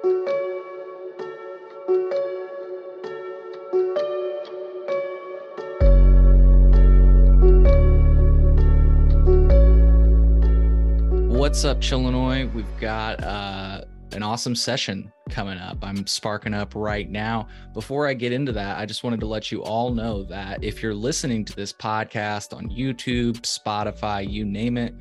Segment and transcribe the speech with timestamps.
[0.00, 0.14] What's
[11.64, 12.52] up, Chillinois?
[12.54, 13.80] We've got uh,
[14.12, 15.78] an awesome session coming up.
[15.82, 17.48] I'm sparking up right now.
[17.74, 20.80] Before I get into that, I just wanted to let you all know that if
[20.80, 24.94] you're listening to this podcast on YouTube, Spotify, you name it,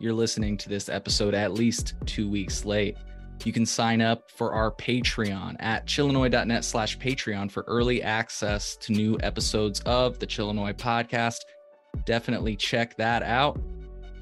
[0.00, 2.96] you're listening to this episode at least two weeks late.
[3.44, 8.92] You can sign up for our Patreon at chillinois.net slash Patreon for early access to
[8.92, 11.40] new episodes of the Chillinois podcast.
[12.04, 13.58] Definitely check that out.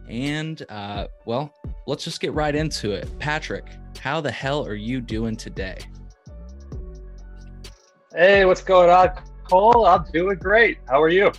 [0.08, 1.52] And uh, well,
[1.86, 3.08] let's just get right into it.
[3.18, 3.66] Patrick,
[3.98, 5.78] how the hell are you doing today?
[8.14, 9.10] Hey, what's going on,
[9.44, 9.84] Cole?
[9.84, 10.78] I'm doing great.
[10.88, 11.32] How are you?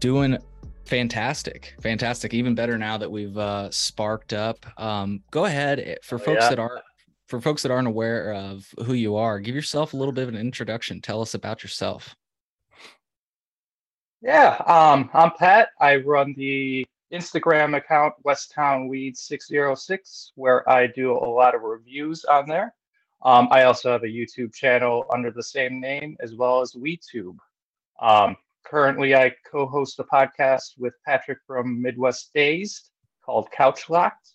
[0.00, 0.38] Doing
[0.86, 1.74] fantastic.
[1.80, 2.32] Fantastic.
[2.34, 4.64] Even better now that we've uh, sparked up.
[4.80, 6.50] Um, go ahead eh, for folks yeah.
[6.50, 6.82] that aren't
[7.26, 10.28] for folks that aren't aware of who you are, give yourself a little bit of
[10.28, 11.00] an introduction.
[11.00, 12.14] Tell us about yourself.
[14.22, 15.70] Yeah, um, I'm Pat.
[15.80, 22.24] I run the Instagram account, Westtown Weed 606, where I do a lot of reviews
[22.24, 22.74] on there.
[23.22, 27.36] Um, I also have a YouTube channel under the same name, as well as WeedTube.
[28.00, 28.36] Um,
[28.68, 32.90] currently, I co host a podcast with Patrick from Midwest Dazed
[33.24, 34.30] called Couch Locked.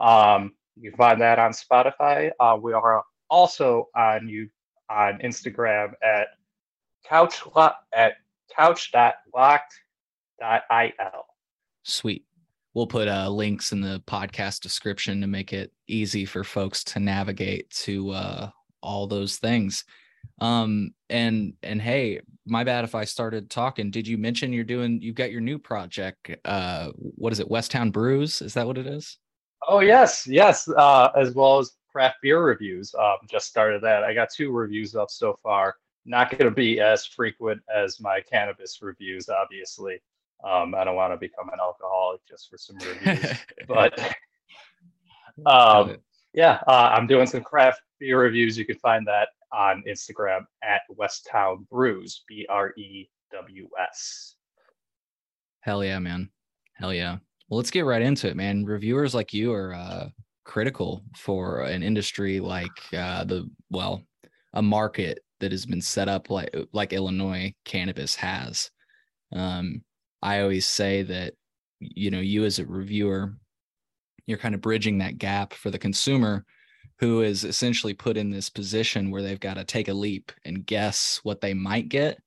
[0.00, 2.30] Um, you can find that on Spotify.
[2.40, 4.48] Uh, we are also on you
[4.90, 6.28] on Instagram at
[7.06, 7.42] couch
[7.92, 8.14] at
[8.54, 11.26] couch.locked.il.
[11.82, 12.24] Sweet.
[12.74, 17.00] We'll put uh, links in the podcast description to make it easy for folks to
[17.00, 18.50] navigate to uh,
[18.82, 19.84] all those things.
[20.40, 23.90] Um, and and hey, my bad if I started talking.
[23.90, 25.00] Did you mention you're doing?
[25.02, 26.30] You've got your new project.
[26.44, 27.48] Uh, what is it?
[27.48, 28.42] Westtown Brews?
[28.42, 29.18] Is that what it is?
[29.66, 30.68] Oh yes, yes.
[30.68, 32.94] Uh, as well as craft beer reviews.
[32.94, 34.04] Um, just started that.
[34.04, 35.76] I got two reviews up so far.
[36.04, 40.00] Not going to be as frequent as my cannabis reviews, obviously.
[40.44, 43.32] Um, I don't want to become an alcoholic just for some reviews,
[43.68, 43.98] but
[45.44, 45.96] um,
[46.32, 48.56] yeah, uh, I'm doing some craft beer reviews.
[48.56, 54.36] You can find that on Instagram at Westtown Brews, B R E W S.
[55.60, 56.30] Hell yeah, man.
[56.74, 57.18] Hell yeah.
[57.48, 58.64] Well, let's get right into it, man.
[58.64, 60.08] Reviewers like you are uh,
[60.44, 64.02] critical for an industry like uh, the well,
[64.54, 68.70] a market that has been set up like like Illinois cannabis has.
[69.32, 69.82] Um,
[70.22, 71.34] I always say that,
[71.80, 73.34] you know, you as a reviewer,
[74.26, 76.44] you're kind of bridging that gap for the consumer
[76.98, 80.66] who is essentially put in this position where they've got to take a leap and
[80.66, 82.20] guess what they might get.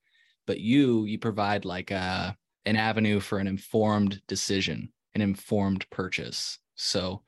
[0.48, 6.58] But you, you provide like a, an avenue for an informed decision, an informed purchase.
[6.76, 7.22] So,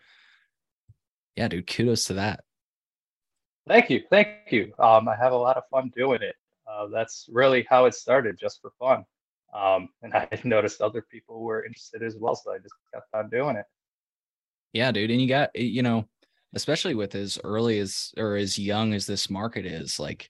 [1.36, 2.42] yeah, dude, kudos to that.
[3.68, 4.04] Thank you.
[4.10, 4.74] Thank you.
[4.80, 6.36] Um, I have a lot of fun doing it.
[6.70, 9.06] Uh, that's really how it started, just for fun.
[9.54, 13.30] Um, and I noticed other people were interested as well, so I just kept on
[13.30, 13.66] doing it.
[14.74, 16.08] Yeah, dude, and you got you know,
[16.54, 20.30] especially with as early as or as young as this market is, like,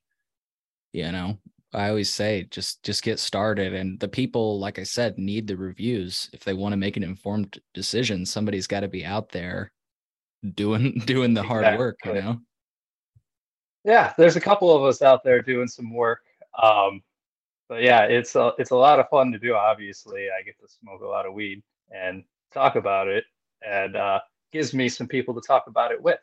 [0.91, 1.37] you know,
[1.73, 5.57] I always say just just get started, and the people, like I said, need the
[5.57, 8.25] reviews if they want to make an informed decision.
[8.25, 9.71] Somebody's got to be out there
[10.55, 11.65] doing doing the exactly.
[11.65, 12.39] hard work, you know.
[13.83, 16.21] Yeah, there's a couple of us out there doing some work.
[16.61, 17.01] Um,
[17.67, 19.55] but yeah, it's a it's a lot of fun to do.
[19.55, 22.23] Obviously, I get to smoke a lot of weed and
[22.53, 23.23] talk about it,
[23.67, 24.19] and uh,
[24.53, 26.19] gives me some people to talk about it with.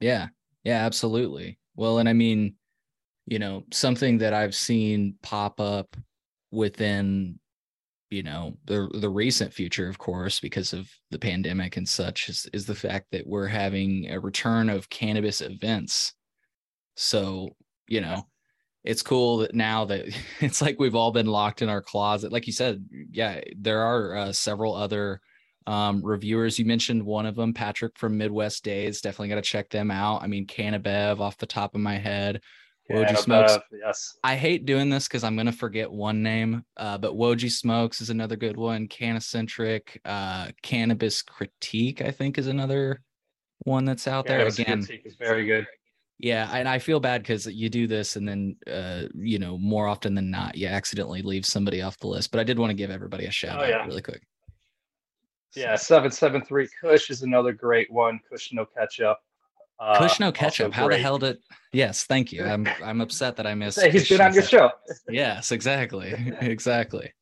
[0.00, 0.28] Yeah,
[0.64, 1.58] yeah, absolutely.
[1.76, 2.54] Well, and I mean,
[3.26, 5.96] you know, something that I've seen pop up
[6.50, 7.38] within
[8.10, 12.48] you know the the recent future of course because of the pandemic and such is,
[12.54, 16.14] is the fact that we're having a return of cannabis events
[16.96, 17.54] so
[17.86, 18.26] you know
[18.88, 20.06] it's cool that now that
[20.40, 22.32] it's like we've all been locked in our closet.
[22.32, 25.20] Like you said, yeah, there are uh, several other
[25.68, 26.58] um, reviewers.
[26.58, 29.02] You mentioned one of them, Patrick from Midwest Dazed.
[29.02, 30.22] Definitely got to check them out.
[30.22, 32.40] I mean, Cannabev off the top of my head.
[32.90, 33.58] Woji Smokes.
[33.70, 34.16] Yes.
[34.24, 36.64] I hate doing this because I'm gonna forget one name.
[36.74, 38.88] Uh, but Woji Smokes is another good one.
[38.88, 43.02] Cannacentric, uh, Cannabis Critique, I think, is another
[43.64, 44.64] one that's out Cannabis there.
[44.64, 45.66] Again, Critique is very good.
[46.18, 49.86] Yeah, and I feel bad because you do this, and then uh, you know, more
[49.86, 52.30] often than not, you accidentally leave somebody off the list.
[52.30, 53.84] But I did want to give everybody a shout oh, out yeah.
[53.84, 54.22] really quick.
[55.54, 58.20] Yeah, seven seven three Kush is another great one.
[58.28, 59.18] Kush no ketchup.
[59.80, 60.72] Uh, Kush no ketchup.
[60.72, 61.38] How the hell did?
[61.72, 62.44] Yes, thank you.
[62.44, 63.80] I'm I'm upset that I missed.
[63.80, 64.70] Hey, he's been on your show.
[65.08, 67.12] yes, exactly, exactly.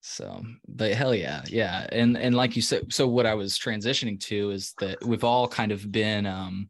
[0.00, 4.20] So, but hell yeah, yeah, and and like you said, so what I was transitioning
[4.20, 6.68] to is that we've all kind of been um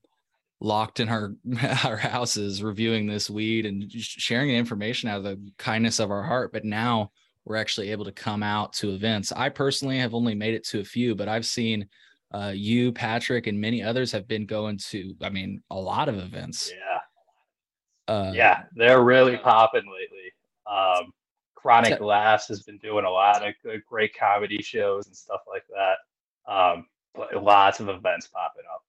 [0.61, 1.35] locked in our
[1.85, 6.53] our houses reviewing this weed and sharing information out of the kindness of our heart
[6.53, 7.11] but now
[7.45, 9.33] we're actually able to come out to events.
[9.33, 11.87] I personally have only made it to a few but i've seen
[12.33, 16.19] uh, you patrick and many others have been going to i mean a lot of
[16.19, 16.73] events.
[18.09, 18.15] Yeah.
[18.15, 20.33] Uh, yeah they're really popping lately.
[20.67, 21.13] Um,
[21.55, 25.41] chronic t- glass has been doing a lot of good great comedy shows and stuff
[25.49, 26.53] like that.
[26.53, 26.87] Um,
[27.41, 28.83] lots of events popping up.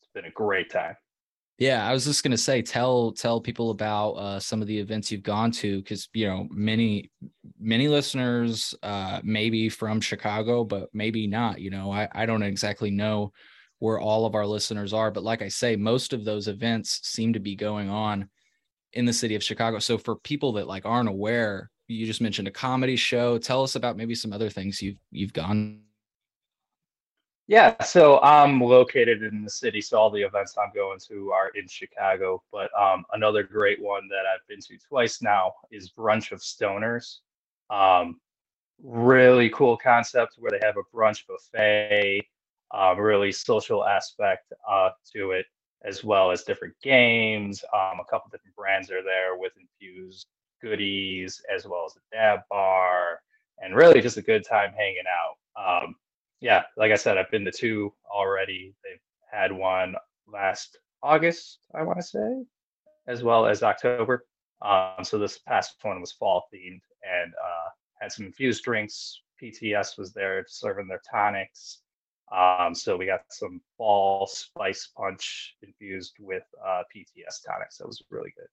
[0.00, 0.96] It's been a great time
[1.58, 5.12] yeah, I was just gonna say, tell tell people about uh, some of the events
[5.12, 7.10] you've gone to, because you know many
[7.60, 11.60] many listeners, uh, maybe from Chicago, but maybe not.
[11.60, 13.32] You know, I I don't exactly know
[13.78, 17.32] where all of our listeners are, but like I say, most of those events seem
[17.34, 18.28] to be going on
[18.92, 19.78] in the city of Chicago.
[19.78, 23.38] So for people that like aren't aware, you just mentioned a comedy show.
[23.38, 25.83] Tell us about maybe some other things you've you've gone
[27.46, 31.50] yeah, so I'm located in the city, so all the events I'm going to are
[31.54, 32.42] in Chicago.
[32.50, 37.18] But um, another great one that I've been to twice now is Brunch of Stoners.
[37.68, 38.20] Um,
[38.82, 42.22] really cool concept where they have a brunch buffet,
[42.72, 45.46] um, really social aspect uh, to it,
[45.84, 47.62] as well as different games.
[47.74, 50.26] Um, a couple different brands are there with infused
[50.62, 53.20] goodies, as well as a dab bar,
[53.58, 55.94] and really just a good time hanging out.
[56.40, 58.74] Yeah, like I said, I've been to two already.
[58.84, 59.00] They've
[59.30, 59.94] had one
[60.26, 62.44] last August, I want to say,
[63.06, 64.26] as well as October.
[64.62, 67.68] Um, so this past one was fall themed and uh,
[68.00, 69.20] had some infused drinks.
[69.42, 71.80] PTS was there serving their tonics.
[72.34, 77.76] Um, so we got some fall spice punch infused with uh, PTS tonics.
[77.78, 78.46] That was really good.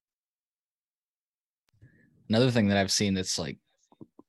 [2.30, 3.58] Another thing that I've seen that's like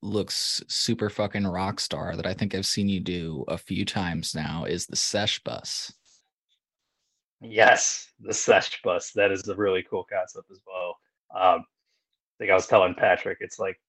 [0.03, 4.35] looks super fucking rock star that I think I've seen you do a few times
[4.35, 5.93] now is the Sesh Bus.
[7.41, 9.13] Yes, the Sesh Bus.
[9.13, 10.97] That is a really cool concept as well.
[11.35, 11.65] Um,
[12.43, 13.81] think I was telling Patrick, it's like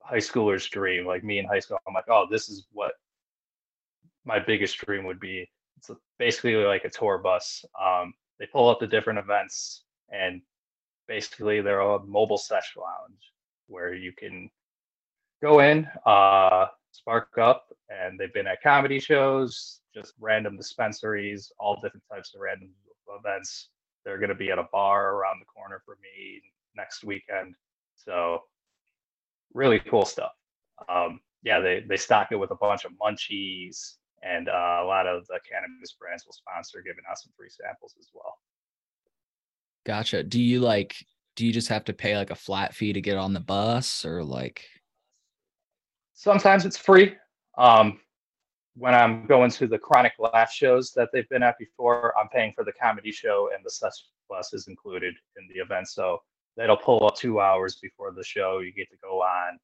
[0.00, 1.06] high schooler's dream.
[1.06, 2.92] Like me in high school, I'm like, oh, this is what
[4.24, 5.48] my biggest dream would be.
[5.76, 7.62] It's basically like a tour bus.
[7.80, 10.40] Um, they pull up the different events, and
[11.06, 13.32] basically they're a mobile sesh lounge
[13.66, 14.50] where you can
[15.44, 21.74] go in, uh, spark up, and they've been at comedy shows, just random dispensaries, all
[21.82, 22.70] different types of random
[23.18, 23.68] events.
[24.04, 26.40] They're going to be at a bar around the corner for me
[26.74, 27.54] next weekend.
[27.94, 28.40] So,
[29.52, 30.32] really cool stuff.
[30.88, 35.06] Um, yeah, they they stock it with a bunch of munchies, and uh, a lot
[35.06, 38.34] of the cannabis brands will sponsor, giving us some free samples as well.
[39.84, 40.22] Gotcha.
[40.22, 40.96] Do you like?
[41.36, 44.06] Do you just have to pay like a flat fee to get on the bus,
[44.06, 44.64] or like?
[46.14, 47.14] Sometimes it's free.
[47.58, 48.00] Um,
[48.76, 52.52] when I'm going to the Chronic Laugh shows that they've been at before, I'm paying
[52.54, 55.88] for the comedy show and the Sesh Bus is included in the event.
[55.88, 56.22] So
[56.56, 58.60] that'll pull up two hours before the show.
[58.60, 59.58] You get to go on,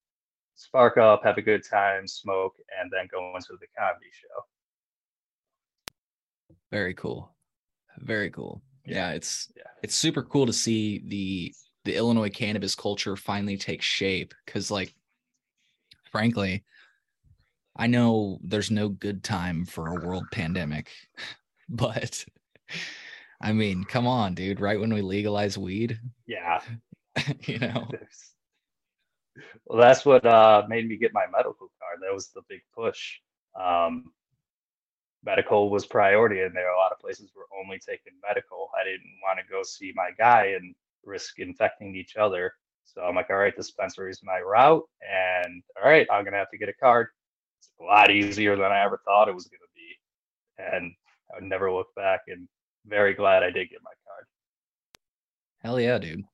[0.55, 4.45] spark up, have a good time, smoke, and then go into the comedy show.
[6.71, 7.35] Very cool.
[7.99, 8.63] Very cool.
[8.87, 9.65] Yeah, it's yeah.
[9.83, 11.55] it's super cool to see the
[11.85, 14.95] the Illinois cannabis culture finally take shape because like
[16.11, 16.65] frankly,
[17.77, 20.91] I know there's no good time for a world pandemic,
[21.69, 22.25] but
[23.41, 25.99] I mean, come on, dude, right when we legalize weed?
[26.27, 26.61] Yeah.
[27.47, 27.89] you know.
[29.67, 32.01] Well, that's what uh, made me get my medical card.
[32.03, 33.19] That was the big push.
[33.59, 34.13] Um,
[35.25, 38.71] medical was priority, and there are a lot of places were only taking medical.
[38.79, 40.75] I didn't want to go see my guy and
[41.05, 42.55] risk infecting each other.
[42.95, 44.83] So I'm like, all right, dispensary is my route.
[45.03, 47.09] And all right, I'm to have to get a card.
[47.59, 50.75] It's a lot easier than I ever thought it was to be.
[50.77, 50.93] And
[51.31, 52.49] I would never look back and
[52.87, 54.25] very glad I did get my card.
[55.63, 56.25] Hell yeah, dude.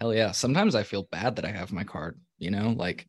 [0.00, 0.32] Hell yeah.
[0.32, 3.06] Sometimes I feel bad that I have my card, you know, like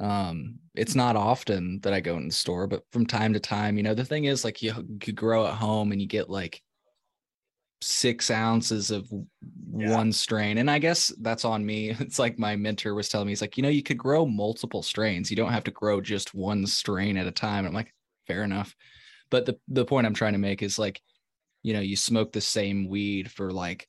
[0.00, 3.76] um it's not often that I go in the store, but from time to time,
[3.76, 4.72] you know, the thing is like you,
[5.06, 6.62] you grow at home and you get like
[7.82, 9.08] six ounces of
[9.74, 9.94] yeah.
[9.94, 10.58] one strain.
[10.58, 11.94] And I guess that's on me.
[12.00, 14.82] It's like my mentor was telling me, he's like, you know, you could grow multiple
[14.82, 15.30] strains.
[15.30, 17.60] You don't have to grow just one strain at a time.
[17.60, 17.92] And I'm like,
[18.26, 18.74] fair enough.
[19.30, 21.00] But the, the point I'm trying to make is like,
[21.62, 23.86] you know, you smoke the same weed for like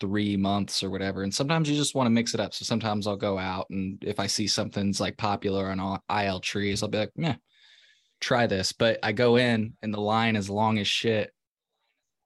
[0.00, 1.22] three months or whatever.
[1.22, 2.54] And sometimes you just want to mix it up.
[2.54, 6.82] So sometimes I'll go out and if I see something's like popular on IL trees,
[6.82, 7.36] I'll be like, yeah,
[8.20, 8.72] try this.
[8.72, 11.33] But I go in and the line is long as shit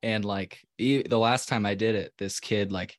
[0.03, 2.99] and like the last time I did it, this kid like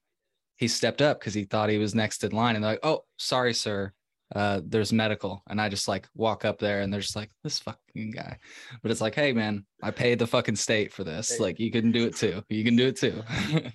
[0.58, 3.06] he stepped up because he thought he was next in line, and they're like, "Oh,
[3.18, 3.94] sorry, sir,
[4.36, 7.60] uh, there's medical, and I just like walk up there, and they're just like this
[7.60, 8.38] fucking guy.
[8.82, 11.38] But it's like, hey man, I paid the fucking state for this.
[11.38, 11.44] Hey.
[11.44, 12.44] Like you can do it too.
[12.50, 13.24] You can do it too.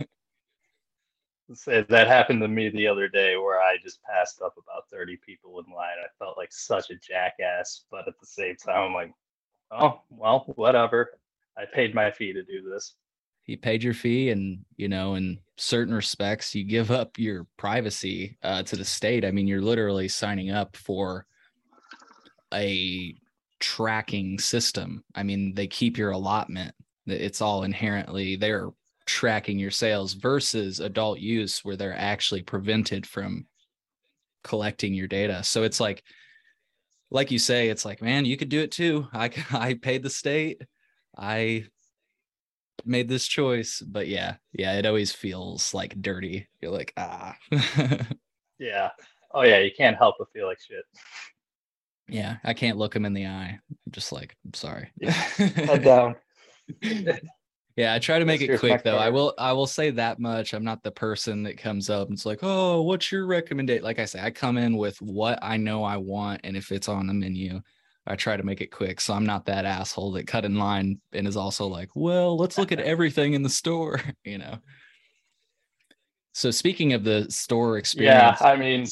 [1.66, 5.60] That happened to me the other day where I just passed up about 30 people
[5.60, 5.96] in line.
[6.02, 9.12] I felt like such a jackass, but at the same time, I'm like,
[9.70, 11.18] oh, well, whatever.
[11.56, 12.94] I paid my fee to do this.
[13.46, 18.38] You paid your fee and you know in certain respects you give up your privacy
[18.42, 19.24] uh, to the state.
[19.24, 21.26] I mean you're literally signing up for
[22.52, 23.14] a
[23.60, 25.04] tracking system.
[25.14, 26.74] I mean they keep your allotment.
[27.06, 28.70] It's all inherently they're
[29.06, 33.46] tracking your sales versus adult use where they're actually prevented from
[34.42, 35.44] collecting your data.
[35.44, 36.02] So it's like
[37.10, 39.06] like you say it's like man you could do it too.
[39.12, 40.62] I i paid the state.
[41.16, 41.66] I
[42.84, 47.36] made this choice but yeah yeah it always feels like dirty you're like ah
[48.58, 48.90] Yeah.
[49.32, 49.58] Oh, yeah.
[49.58, 50.84] You can't help but feel like shit.
[52.08, 56.14] yeah i can't look him in the eye i'm just like i'm sorry Head down.
[57.76, 60.52] yeah i try to make it quick though i will i will say that much
[60.54, 63.98] i'm not the person that comes up and it's like oh what's your recommendation like
[63.98, 67.06] i say i come in with what i know i want and if it's on
[67.06, 67.60] the menu
[68.06, 71.00] I try to make it quick, so I'm not that asshole that cut in line
[71.12, 74.58] and is also like, "Well, let's look at everything in the store," you know.
[76.32, 78.40] So speaking of the store experience.
[78.40, 78.46] Yeah.
[78.46, 78.86] I mean,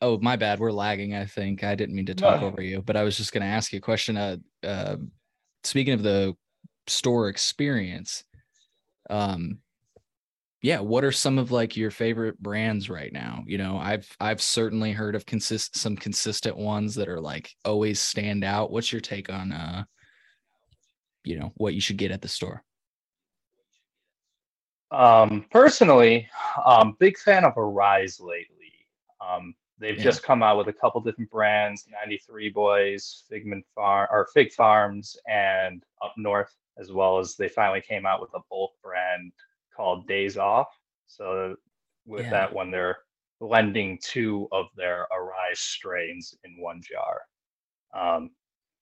[0.00, 1.14] oh my bad, we're lagging.
[1.14, 2.30] I think I didn't mean to No.
[2.30, 4.16] talk over you, but I was just going to ask you a question.
[4.16, 4.96] Uh, uh,
[5.62, 6.34] speaking of the
[6.86, 8.24] store experience,
[9.10, 9.58] um,
[10.64, 13.44] yeah, what are some of like your favorite brands right now?
[13.46, 18.00] You know, I've I've certainly heard of consist some consistent ones that are like always
[18.00, 18.70] stand out.
[18.70, 19.84] What's your take on uh,
[21.22, 22.64] you know, what you should get at the store?
[24.90, 26.30] Um, personally,
[26.64, 28.72] um, big fan of Aeriz lately.
[29.20, 30.04] Um, they've Yeah.
[30.04, 35.14] just come out with a couple different brands, 93 Boyz, Figment Farm or Fig Farms,
[35.28, 39.30] and up north, as well as they finally came out with a bulk brand
[39.74, 40.68] called Days Off.
[41.06, 41.56] So
[42.06, 42.30] with Yeah.
[42.30, 42.98] that one, they're
[43.40, 47.22] blending two of their Aeriz strains in one jar.
[47.94, 48.30] Um,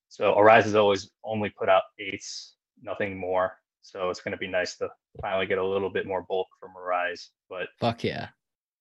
[0.09, 3.59] so Aeriz has always only put out eights, nothing more.
[3.81, 4.89] So it's going to be nice to
[5.21, 8.29] finally get a little bit more bulk from Aeriz, but Fuck yeah.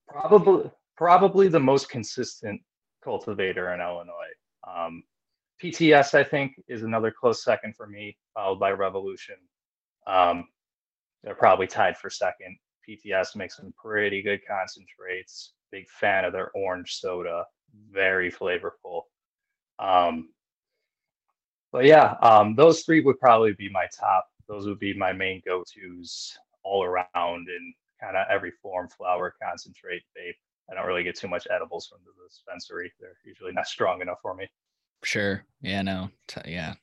[0.08, 2.62] probably probably the most consistent
[3.04, 4.34] cultivator in Illinois.
[4.68, 5.04] Um,
[5.62, 9.36] PTS, I think, is another close second for me, followed by Revolution.
[10.06, 10.48] Um,
[11.24, 12.58] they're probably tied for second.
[12.88, 15.54] PTS makes some pretty good concentrates.
[15.72, 17.46] Big fan of their orange soda,
[17.92, 19.04] very flavorful.
[19.80, 20.30] Um,
[21.72, 24.26] but yeah, um, those three would probably be my top.
[24.48, 30.02] Those would be my main go-tos all around in kind of every form, flower, concentrate,
[30.18, 30.34] vape.
[30.70, 32.92] I don't really get too much edibles from the dispensary.
[33.00, 34.48] They're usually not strong enough for me.
[35.04, 35.44] Sure.
[35.62, 35.82] Yeah.
[35.82, 36.10] No.
[36.28, 36.76] T- yeah.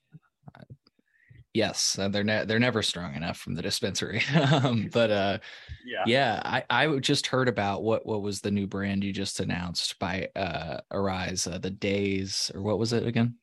[1.53, 4.21] Yes, uh, they're ne- they're never strong enough from the dispensary.
[4.51, 5.37] um, but uh,
[5.85, 6.03] Yeah.
[6.05, 9.97] yeah, I I just heard about what what was the new brand you just announced
[9.99, 13.35] by uh Aeriz, uh, the Days or what was it again?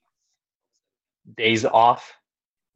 [1.36, 2.12] Days off.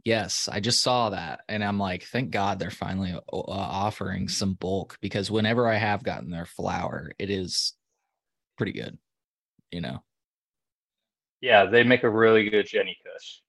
[0.03, 4.55] Yes, I just saw that, and I'm like, thank God they're finally uh, offering some
[4.55, 7.75] bulk because whenever I have gotten their flour, it is
[8.57, 8.99] pretty good,
[9.71, 10.03] you know.
[11.43, 13.41] Yeah, they make a really good Jenny Kush.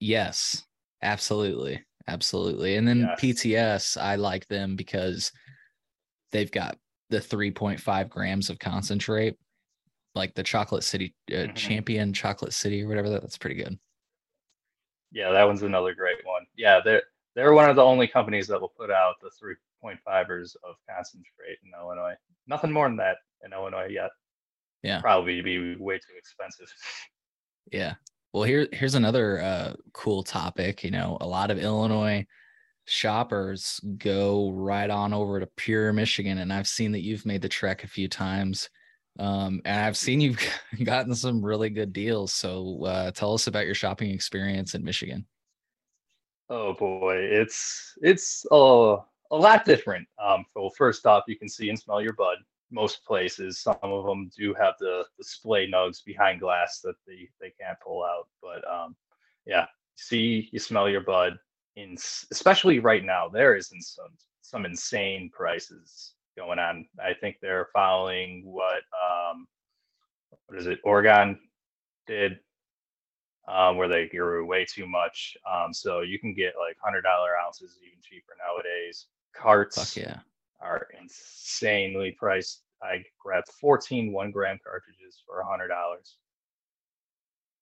[0.00, 0.65] Yes,
[1.02, 1.84] absolutely.
[2.08, 2.76] Absolutely.
[2.76, 3.20] And then Yes.
[3.20, 5.32] PTS, I like them because
[6.30, 6.78] they've got
[7.10, 9.36] the 3.5 grams of concentrate,
[10.14, 11.54] like the Chocolate City uh, Mhm.
[11.56, 13.10] Champion Chocolate City or whatever.
[13.10, 13.78] That, that's pretty good.
[15.12, 16.46] Yeah, that one's another great one.
[16.56, 17.02] Yeah, they're
[17.34, 21.72] they're one of the only companies that will put out the 3.5ers of concentrate in
[21.78, 22.14] Illinois.
[22.46, 24.10] Nothing more than that in Illinois yet.
[24.82, 25.00] Yeah.
[25.00, 26.72] Probably be way too expensive.
[27.72, 27.94] Yeah.
[28.36, 30.84] Well, here here's another uh, cool topic.
[30.84, 32.26] You know, a lot of Illinois
[32.84, 37.48] shoppers go right on over to Pure, Michigan, and I've seen that you've made the
[37.48, 38.68] trek a few times.
[39.18, 40.38] Um, and I've seen you've
[40.84, 42.34] gotten some really good deals.
[42.34, 45.24] So uh, tell us about your shopping experience in Michigan.
[46.50, 48.96] Oh boy, it's it's uh,
[49.30, 50.06] a lot different.
[50.22, 52.36] Um, well, first off, you can see and smell your bud.
[52.70, 57.52] Most places, some of them do have the display nugs behind glass that they they
[57.60, 58.28] can't pull out.
[58.42, 58.96] But um,
[59.46, 61.38] yeah, see, you smell your bud.
[61.76, 61.96] In
[62.32, 66.86] especially right now, there isn't some some insane prices going on.
[66.98, 69.46] I think they're following what um,
[70.46, 70.80] what is it?
[70.84, 71.38] Oregon
[72.06, 72.38] did
[73.48, 75.36] um, where they grew way too much.
[75.50, 79.06] Um, so you can get like hundred dollar ounces even cheaper nowadays.
[79.34, 80.18] Carts Fuck yeah.
[80.60, 86.16] Are insanely priced I grabbed 14 one gram cartridges for a hundred dollars.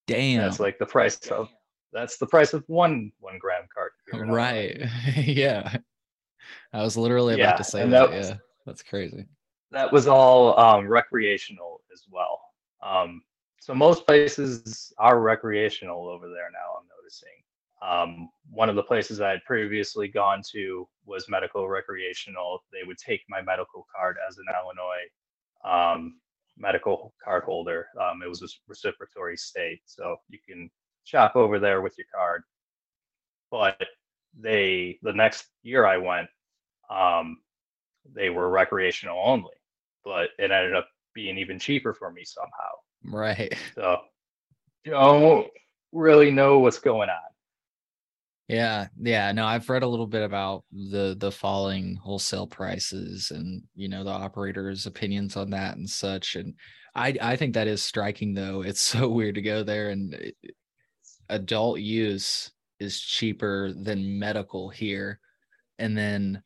[0.07, 0.43] Damn.
[0.43, 1.49] That's like the price of
[1.93, 4.29] that's the price of one one gram cartridge.
[4.29, 4.83] Right.
[5.17, 5.77] yeah.
[6.73, 7.91] I was literally about Yeah, to say that.
[7.91, 8.37] that was- yeah.
[8.67, 9.27] That's crazy.
[9.73, 12.41] that was all um, recreational as well.
[12.83, 13.23] Um,
[13.61, 16.79] so most places are recreational over there now.
[16.81, 17.29] I'm noticing.
[17.85, 22.63] Um, one of the places I had previously gone to was medical recreational.
[22.73, 25.07] They would take my medical card as an Illinois
[25.65, 26.15] um,
[26.57, 27.89] medical card holder.
[28.01, 30.71] Um, it was a reciprocatory state, so you can
[31.05, 32.43] shop over there with your card.
[33.51, 33.81] But
[34.39, 36.29] they, the next year I went,
[36.91, 37.39] um,
[38.15, 39.55] they were recreational only,
[40.05, 42.71] but it ended up being even cheaper for me somehow.
[43.05, 43.55] Right.
[43.75, 44.01] So
[44.85, 45.49] don't
[45.93, 47.34] really know what's going on.
[48.49, 49.33] Yeah, yeah.
[49.33, 54.05] No, I've read a little bit about the the falling wholesale prices and you know
[54.05, 56.37] the operators' opinions on that and such.
[56.37, 56.55] And
[56.95, 58.63] I I think that is striking though.
[58.63, 60.37] It's so weird to go there and it-
[61.31, 65.21] adult use is cheaper than medical here.
[65.79, 66.43] And then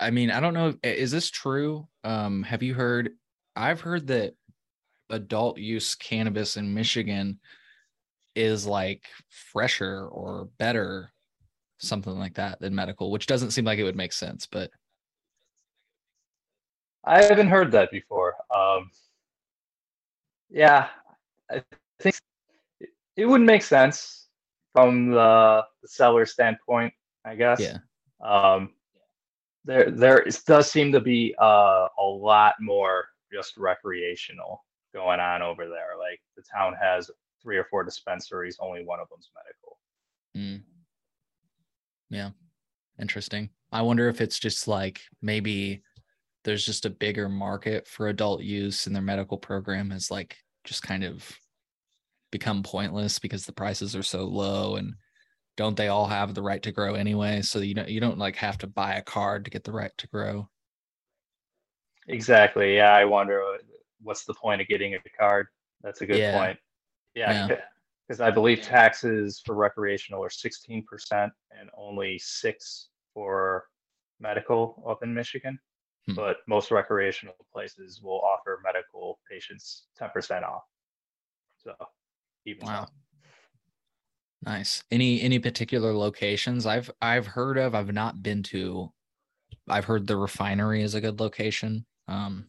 [0.00, 1.86] I mean, I don't know, is this true?
[2.04, 3.10] Um, have you heard
[3.54, 4.34] I've heard that
[5.10, 7.38] adult use cannabis in Michigan
[8.34, 11.12] is like fresher or better,
[11.78, 14.70] something like that than medical, which doesn't seem like it would make sense, but
[17.04, 18.34] I haven't heard that before.
[18.54, 18.90] Um,
[20.50, 20.88] yeah,
[21.50, 21.62] I
[21.98, 22.16] think
[23.16, 24.28] it, would make sense
[24.72, 27.60] from the, the seller standpoint, I guess.
[27.60, 27.78] yeah,
[28.24, 28.70] Um,
[29.64, 35.66] there, there does seem to be uh, a lot more just recreational going on over
[35.66, 35.98] there.
[35.98, 37.10] Like the town has
[37.42, 39.78] three or four dispensaries, only one of them's medical.
[40.36, 40.62] Mm.
[42.10, 42.30] Yeah.
[43.00, 43.50] Interesting.
[43.72, 45.82] I wonder if it's just like maybe
[46.44, 50.82] there's just a bigger market for adult use and their medical program has like just
[50.82, 51.30] kind of
[52.30, 54.94] become pointless because the prices are so low and
[55.56, 57.42] don't they all have the right to grow anyway?
[57.42, 59.92] So you don't you don't like have to buy a card to get the right
[59.98, 60.48] to grow.
[62.08, 62.76] Exactly.
[62.76, 63.58] Yeah, I wonder uh,
[64.02, 65.46] what's the point of getting a card.
[65.82, 66.38] That's a good Yeah.
[66.38, 66.58] point.
[67.14, 67.60] Yeah, Yeah.
[68.08, 73.66] because I believe taxes for recreational are sixteen percent and only six for
[74.20, 75.58] medical up in Michigan.
[76.06, 76.14] Hmm.
[76.14, 80.62] But most recreational places will offer medical patients ten percent off.
[81.58, 81.74] So
[82.44, 82.86] even Wow.
[82.86, 82.92] so.
[84.44, 84.82] Nice.
[84.90, 88.92] Any any particular locations I've I've heard of, I've not been to.
[89.68, 91.86] I've heard the refinery is a good location.
[92.08, 92.48] Um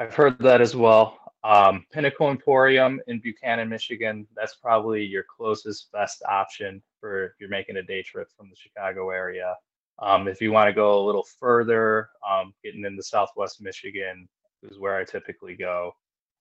[0.00, 1.17] I've heard that as well.
[1.44, 4.26] Um, Pinnacle Emporium in Buchanan, Michigan.
[4.34, 8.56] That's probably your closest best option for if you're making a day trip from the
[8.56, 9.54] Chicago area.
[10.00, 14.28] Um, if you want to go a little further, um, getting into Southwest Michigan
[14.62, 15.92] is where I typically go.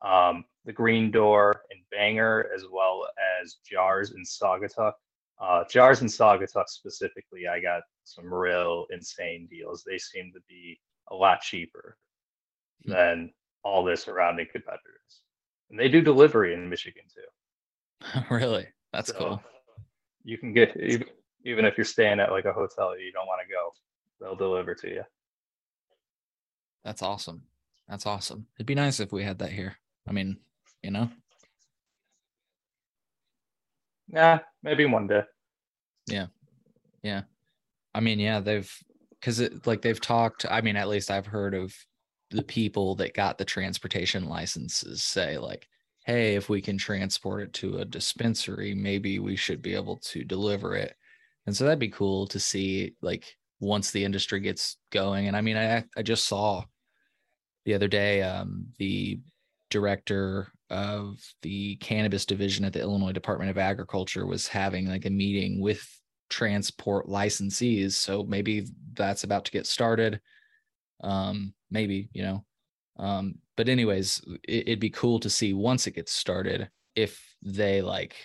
[0.04, 3.08] Um, the Green Door in Bangor, as well
[3.42, 4.94] as Jars in Saugatuck.
[5.40, 9.84] Uh, Jars in Saugatuck specifically, I got some real insane deals.
[9.84, 10.80] They seem to be
[11.12, 11.98] a lot cheaper
[12.86, 12.92] Hmm.
[12.92, 15.22] than all their surrounding competitors.
[15.70, 18.22] And they do delivery in Michigan too.
[18.30, 18.68] really?
[18.94, 19.44] That's So cool.
[20.24, 21.08] You can get even,
[21.46, 23.72] even if you're staying at like a hotel you don't want to go,
[24.20, 25.04] they'll deliver to you.
[26.84, 27.44] That's awesome.
[27.88, 28.48] That's awesome.
[28.58, 29.78] It'd be nice if we had that here.
[30.08, 30.38] I mean,
[30.82, 31.10] you know?
[34.10, 35.24] Yeah, maybe one day.
[36.08, 36.28] Yeah.
[37.04, 37.24] Yeah.
[37.94, 38.72] I mean, yeah, they've
[39.20, 40.46] because it like they've talked.
[40.50, 41.74] I mean, at least I've heard of
[42.30, 45.68] the people that got the transportation licenses say like,
[46.06, 50.24] "Hey, if we can transport it to a dispensary, maybe we should be able to
[50.24, 50.96] deliver it."
[51.46, 53.26] And so that'd be cool to see like
[53.60, 55.28] once the industry gets going.
[55.28, 56.64] And I mean, I I just saw
[57.66, 59.20] the other day um, the
[59.70, 65.10] director of the cannabis division at the Illinois Department of Agriculture was having like a
[65.10, 65.86] meeting with
[66.30, 67.94] transport licensees.
[67.94, 70.20] So maybe that's about to get started.
[71.02, 72.46] Um, maybe, you know.
[72.98, 77.82] Um, but anyways, it, it'd be cool to see once it gets started if they
[77.82, 78.16] like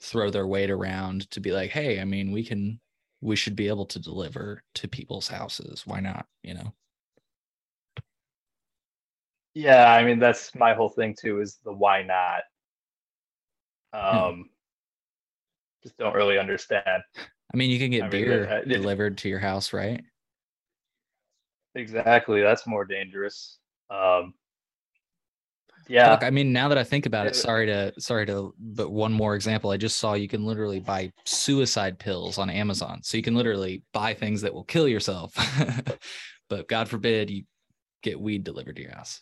[0.00, 2.80] throw their weight around to be like, hey, I mean, we can
[3.20, 5.86] we should be able to deliver to people's houses.
[5.86, 6.26] Why not?
[6.42, 6.74] You know?
[9.54, 12.42] Yeah, I mean that's my whole thing too is the why not.
[13.92, 14.48] Um
[15.82, 17.02] just don't really understand.
[17.16, 20.02] I mean, you can get I mean, beer uh, delivered to your house, right?
[21.74, 22.42] Exactly.
[22.42, 23.58] That's more dangerous.
[23.90, 24.34] Um
[25.88, 26.14] yeah.
[26.14, 29.12] Fuck, I mean, now that I think about it, sorry to sorry to but one
[29.12, 29.70] more example.
[29.70, 33.00] I just saw you can literally buy suicide pills on Amazon.
[33.02, 35.34] So you can literally buy things that will kill yourself.
[36.48, 37.44] but God forbid you
[38.02, 39.20] get weed delivered to your house.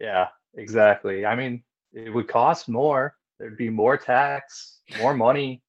[0.00, 1.26] Yeah, exactly.
[1.26, 1.62] I mean,
[1.92, 3.14] it would cost more.
[3.38, 5.62] There'd be more tax, more money.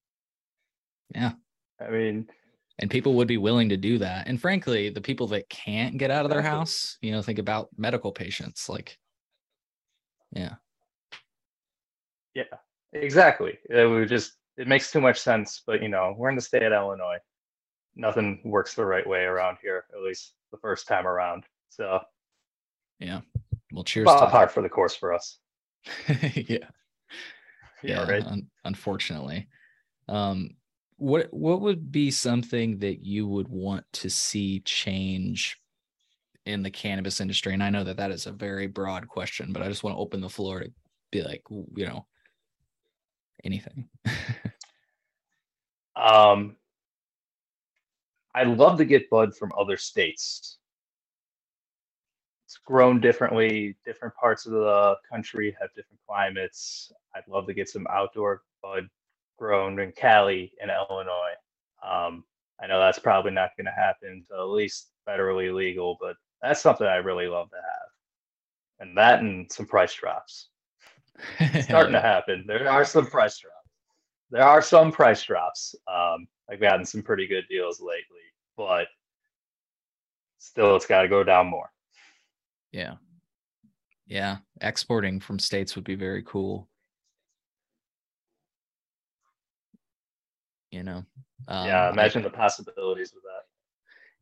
[1.13, 1.33] Yeah.
[1.79, 2.27] I mean,
[2.79, 4.27] and people would be willing to do that.
[4.27, 7.69] And frankly, the people that can't get out of their house, you know, think about
[7.77, 8.69] medical patients.
[8.69, 8.97] Like,
[10.31, 10.55] yeah,
[12.33, 12.43] yeah,
[12.93, 13.59] exactly.
[13.69, 15.61] It would just it makes too much sense.
[15.67, 17.17] But you know, we're in the state of Illinois.
[17.95, 21.43] Nothing works the right way around here, at least the first time around.
[21.69, 21.99] So
[22.99, 23.21] yeah.
[23.73, 24.07] Well, cheers.
[24.07, 25.37] To par for the course for us.
[26.33, 26.67] yeah.
[27.81, 28.25] Yeah, right.
[28.25, 29.47] un- unfortunately.
[30.09, 30.51] Um,
[30.99, 35.57] what what would be something that you would want to see change
[36.45, 37.53] in the cannabis industry?
[37.53, 40.01] And I know that that is a very broad question, but I just want to
[40.01, 40.71] open the floor to
[41.11, 42.05] be like, you know,
[43.43, 43.89] anything.
[45.99, 46.55] Um,
[48.33, 50.59] I'd love to get bud from other states.
[52.45, 53.75] It's grown differently.
[53.85, 56.91] Different parts of the country have different climates.
[57.15, 58.87] I'd love to get some outdoor bud
[59.39, 61.33] grown in Cali and Illinois.
[61.83, 62.23] Um,
[62.61, 66.85] I know that's probably not going to happen at least federally legal, but that's something
[66.85, 68.87] I really love to have.
[68.87, 70.49] And that and some price drops
[71.61, 72.45] starting to happen.
[72.47, 73.55] There are some price drops.
[74.31, 75.75] There are some price drops.
[75.87, 78.25] Um, I've gotten some pretty good deals lately,
[78.57, 78.87] but
[80.37, 81.71] still, it's got to go down more.
[82.71, 82.95] Yeah.
[84.05, 84.37] Yeah.
[84.61, 86.68] Exporting from states would be very cool.
[90.71, 91.03] You know.
[91.49, 93.43] yeah, Um, I- imagine the possibilities with that.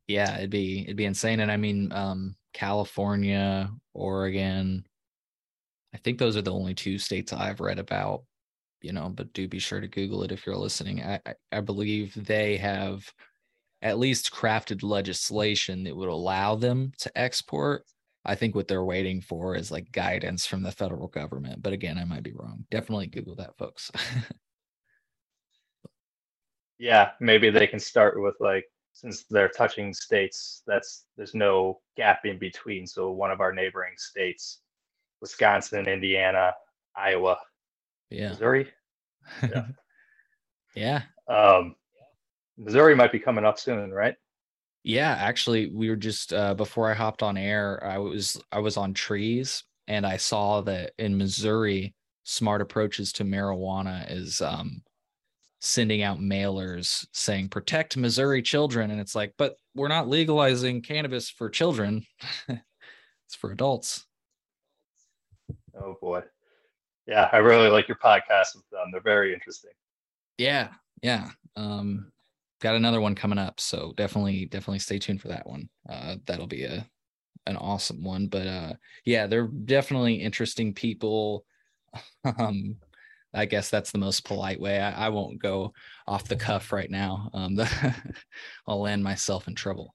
[0.06, 1.40] yeah, it'd be it'd be insane.
[1.40, 4.86] And I mean, um, California, Oregon,
[5.94, 8.24] I think those are the only two states I've read about,
[8.80, 11.02] you know, but do be sure to Google it if you're listening.
[11.02, 13.10] I, I, I believe they have
[13.82, 17.84] at least crafted legislation that would allow them to export.
[18.24, 21.62] I think what they're waiting for is like guidance from the federal government.
[21.62, 22.64] But again, I might be wrong.
[22.70, 23.90] Definitely Google that, folks.
[26.78, 32.24] Yeah, maybe they can start with like since they're touching states, that's there's no gap
[32.24, 32.86] in between.
[32.86, 34.60] So one of our neighboring states,
[35.20, 36.52] Wisconsin, Indiana,
[36.96, 37.38] Iowa,
[38.10, 38.30] yeah.
[38.30, 38.68] Missouri.
[39.42, 39.66] Yeah.
[40.74, 41.02] yeah.
[41.28, 41.76] Um,
[42.56, 44.16] Missouri might be coming up soon, right?
[44.82, 48.76] Yeah, actually, we were just uh, before I hopped on air, I was I was
[48.76, 54.82] on trees and I saw that in Missouri, Smart Approaches to Marijuana is um,
[55.60, 61.28] sending out mailers saying protect Missouri children, and it's like, but we're not legalizing cannabis
[61.30, 62.04] for children;
[62.48, 64.06] it's for adults.
[65.80, 66.22] Oh boy.
[67.06, 68.90] Yeah, I really like your podcast with them.
[68.92, 69.70] They're very interesting.
[70.36, 70.68] Yeah,
[71.02, 71.30] yeah.
[71.56, 72.12] Um,
[72.60, 75.68] got another one coming up, so definitely definitely stay tuned for that one.
[75.88, 76.86] Uh, that'll be a
[77.46, 78.28] an awesome one.
[78.28, 78.72] But uh,
[79.04, 81.44] yeah, they're definitely interesting people.
[82.38, 82.76] um,
[83.34, 84.80] I guess that's the most polite way.
[84.80, 85.72] I, I won't go
[86.06, 87.30] off the cuff right now.
[87.34, 87.94] Um, the,
[88.66, 89.94] I'll land myself in trouble.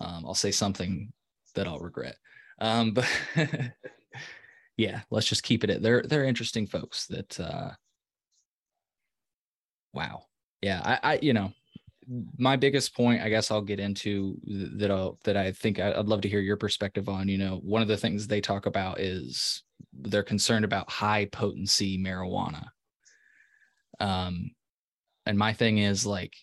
[0.00, 1.12] Um, I'll say something
[1.54, 2.16] that I'll regret.
[2.60, 3.08] Um, but
[4.76, 7.70] yeah, let's just keep it at they're they're interesting folks that uh
[9.92, 10.22] wow.
[10.60, 11.52] Yeah, I, I you know,
[12.38, 14.38] my biggest point, I guess I'll get into
[14.76, 17.82] that I'll, that I think I'd love to hear your perspective on, you know, one
[17.82, 22.68] of the things they talk about is they're concerned about high potency marijuana.
[24.00, 24.50] Um
[25.26, 26.34] and my thing is like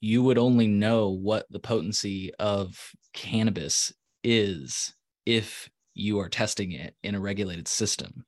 [0.00, 2.78] you would only know what the potency of
[3.12, 3.92] cannabis
[4.24, 4.94] is
[5.26, 8.24] if you are testing it in a regulated system.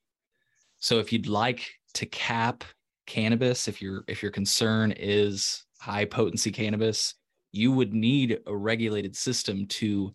[0.78, 2.64] So if you'd like to cap
[3.06, 7.14] cannabis, if your if your concern is high potency cannabis,
[7.52, 10.12] you would need a regulated system to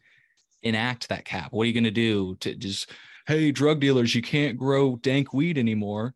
[0.63, 1.51] enact that cap.
[1.51, 2.91] What are you going to do to just
[3.27, 6.13] hey drug dealers, you can't grow dank weed anymore?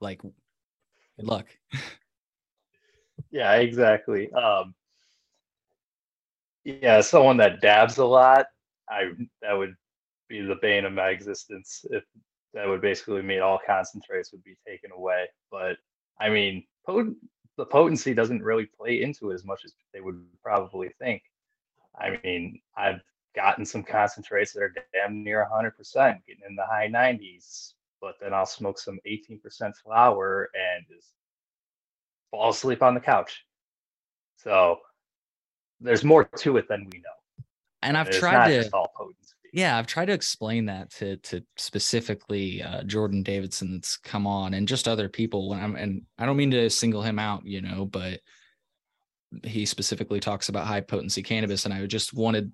[0.00, 0.32] Like good
[1.18, 1.46] luck.
[3.30, 4.30] Yeah, exactly.
[4.32, 4.74] Um,
[6.64, 8.46] yeah, someone that dabs a lot,
[8.88, 9.74] I that would
[10.28, 11.84] be the bane of my existence.
[11.90, 12.04] If
[12.54, 15.26] that would basically mean all concentrates would be taken away.
[15.50, 15.76] But
[16.20, 17.16] I mean, potent,
[17.56, 21.22] the potency doesn't really play into it as much as they would probably think.
[21.98, 23.00] I mean, I've
[23.34, 25.72] gotten some concentrates that are damn near 100%,
[26.26, 29.40] getting in the high 90s, but then I'll smoke some 18%
[29.84, 31.08] flower and just
[32.30, 33.44] fall asleep on the couch.
[34.36, 34.78] So
[35.80, 37.44] there's more to it than we know.
[37.82, 39.34] And I've It's tried to just all potency.
[39.52, 44.54] yeah i've tried to explain that to to specifically uh, jordan davidson that's come on
[44.54, 47.60] and just other people when i'm and i don't mean to single him out you
[47.60, 48.20] know but
[49.44, 52.52] he specifically talks about high potency cannabis and i just wanted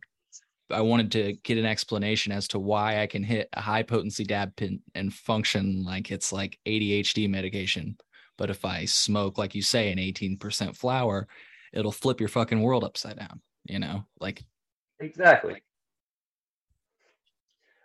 [0.71, 4.25] I wanted to get an explanation as to why I can hit a high potency
[4.25, 7.97] dab pin and function like it's like ADHD medication.
[8.37, 11.27] But if I smoke, like you say, an 18% flower,
[11.73, 14.05] it'll flip your fucking world upside down, you know?
[14.21, 14.45] Like
[15.01, 15.63] exactly.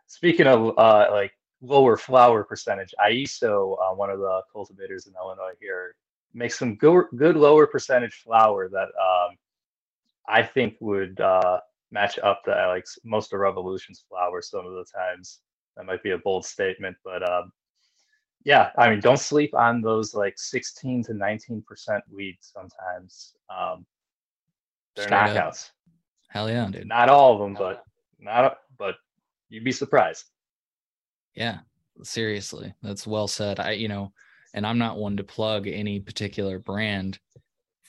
[0.07, 5.53] Speaking of uh like lower flower percentage, Ieso, uh, one of the cultivators in Illinois
[5.59, 5.95] here,
[6.33, 9.37] makes some good good lower percentage flower that um
[10.27, 11.61] I think would uh
[11.93, 15.39] match up to like most of Revolution's flowers some of the times.
[15.77, 17.51] That might be a bold statement, but um,
[18.43, 22.51] yeah, I mean, don't sleep on those like 16 to 19 percent weeds.
[22.53, 23.85] Sometimes um,
[24.95, 25.67] they're Straight knockouts.
[25.67, 25.71] Up.
[26.29, 26.87] Hell yeah, dude!
[26.87, 27.83] Not all of them, but
[28.19, 28.57] not.
[28.77, 28.95] But
[29.49, 30.25] you'd be surprised.
[31.35, 31.59] Yeah,
[32.03, 33.59] seriously, that's well said.
[33.59, 34.11] I, you know,
[34.53, 37.19] and I'm not one to plug any particular brand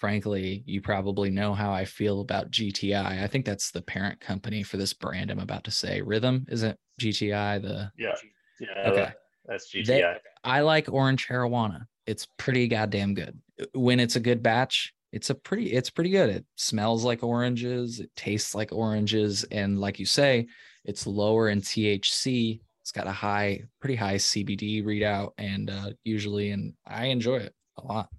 [0.05, 3.23] frankly, you probably know how I feel about GTI.
[3.23, 6.03] I think that's the parent company for this brand I'm about to say.
[6.03, 8.15] Rythm isn't GTI the Yeah.
[8.61, 8.91] Yeah.
[8.91, 9.13] Okay.
[9.47, 9.87] That's GTI.
[9.87, 11.87] They, I like orange Arowana.
[12.07, 13.41] It's pretty goddamn good.
[13.73, 16.29] When it's a good batch, it's a pretty it's pretty good.
[16.29, 20.49] It smells like oranges, it tastes like oranges and like you say,
[20.85, 22.61] it's lower in THC.
[22.83, 27.55] It's got a high pretty high CBD readout and uh usually and I enjoy it
[27.79, 28.11] a lot.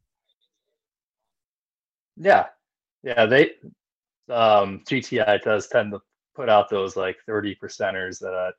[2.17, 2.47] Yeah,
[3.03, 3.25] yeah.
[3.25, 3.51] They
[4.29, 6.01] um, GTI does tend to
[6.35, 8.51] put out those like thirty percenters that uh,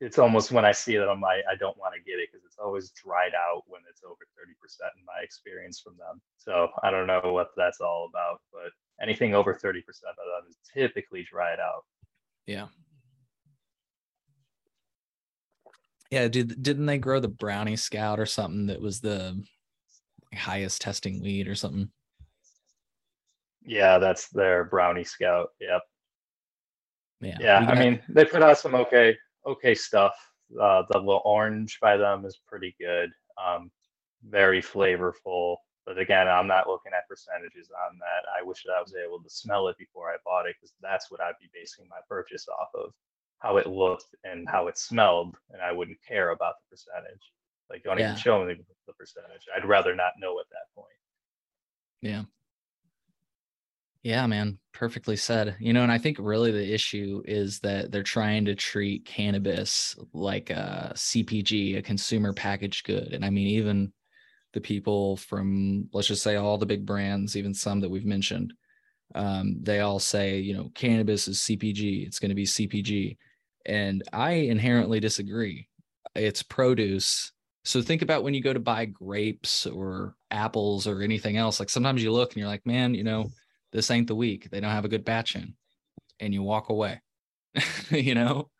[0.00, 2.44] it's almost when I see that I'm like I don't want to get it because
[2.44, 6.20] it's always dried out when it's over thirty percent in my experience from them.
[6.36, 8.70] So I don't know what that's all about, but
[9.02, 11.84] anything over thirty percent of them is typically dried out.
[12.46, 12.66] Yeah.
[16.10, 19.42] Yeah, did didn't they grow the brownie scout or something that was the
[20.34, 21.90] highest testing weed or something?
[23.64, 25.50] Yeah, that's their brownie scout.
[25.60, 25.82] Yep.
[27.20, 27.36] Yeah.
[27.40, 27.58] Yeah.
[27.68, 30.14] I mean, they put out some okay, okay stuff.
[30.60, 33.10] Uh, the little orange by them is pretty good.
[33.42, 33.70] Um,
[34.28, 35.56] very flavorful.
[35.86, 38.28] But again, I'm not looking at percentages on that.
[38.38, 41.10] I wish that I was able to smell it before I bought it because that's
[41.10, 42.92] what I'd be basing my purchase off of
[43.40, 45.34] how it looked and how it smelled.
[45.50, 47.32] And I wouldn't care about the percentage.
[47.68, 48.10] Like, don't yeah.
[48.10, 48.54] even show me
[48.86, 49.46] the percentage.
[49.56, 50.88] I'd rather not know at that point.
[52.00, 52.22] Yeah.
[54.02, 55.56] Yeah, man, perfectly said.
[55.60, 59.94] You know, and I think really the issue is that they're trying to treat cannabis
[60.12, 63.12] like a CPG, a consumer packaged good.
[63.12, 63.92] And I mean, even
[64.54, 68.52] the people from, let's just say, all the big brands, even some that we've mentioned,
[69.14, 73.16] um, they all say, you know, cannabis is CPG, it's going to be CPG.
[73.66, 75.68] And I inherently disagree.
[76.16, 77.30] It's produce.
[77.64, 81.60] So think about when you go to buy grapes or apples or anything else.
[81.60, 83.30] Like sometimes you look and you're like, man, you know,
[83.72, 84.50] this ain't the week.
[84.50, 85.54] They don't have a good batch in,
[86.20, 87.00] and you walk away.
[87.90, 88.50] you know,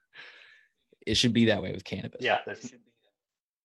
[1.06, 2.20] it should be that way with cannabis.
[2.20, 2.72] Yeah, there's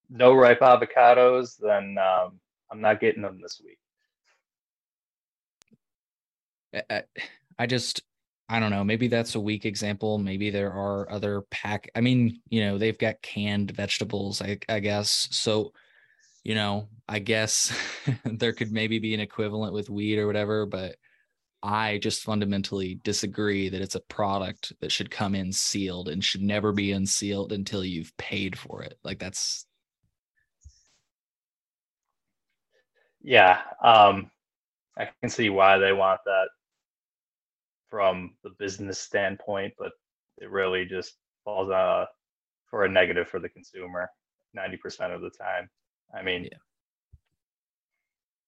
[0.10, 1.58] no ripe avocados.
[1.60, 2.40] Then um,
[2.72, 3.80] I'm not getting them this week.
[6.90, 7.04] I,
[7.58, 8.02] I just
[8.50, 8.84] I don't know.
[8.84, 10.18] Maybe that's a weak example.
[10.18, 11.90] Maybe there are other pack.
[11.96, 14.42] I mean, you know, they've got canned vegetables.
[14.42, 15.74] I, I guess so.
[16.44, 17.78] You know, I guess
[18.24, 20.96] there could maybe be an equivalent with weed or whatever, but
[21.64, 26.42] I just fundamentally disagree that it's a product that should come in sealed and should
[26.42, 28.98] never be unsealed until you've paid for it.
[29.04, 29.66] Like that's
[33.22, 34.32] yeah, um
[34.98, 36.48] I can see why they want that
[37.90, 39.92] from the business standpoint, but
[40.40, 42.06] it really just falls uh
[42.70, 44.10] for a negative for the consumer
[44.58, 45.70] 90% of the time.
[46.14, 46.58] I mean, yeah.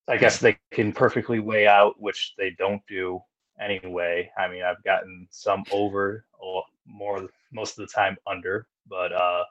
[0.10, 3.22] I guess they can perfectly weigh out, which they don't do
[3.60, 4.32] anyway.
[4.38, 9.44] I mean, I've gotten some over, or more most of the time under, but uh,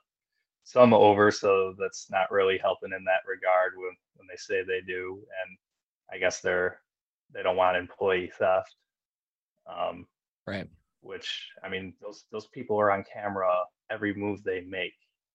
[0.64, 1.30] some over.
[1.30, 5.22] So that's not really helping in that regard when when they say they do.
[5.44, 5.56] And
[6.12, 6.80] I guess they're
[7.32, 8.74] they don't want employee theft.
[9.66, 10.06] Um,
[10.46, 10.68] right.
[11.02, 14.94] Which I mean, those those people are on camera every move they make.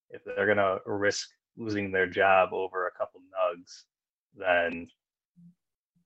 [0.10, 3.84] If they're gonna risk losing their job over a couple nugs,
[4.36, 4.88] then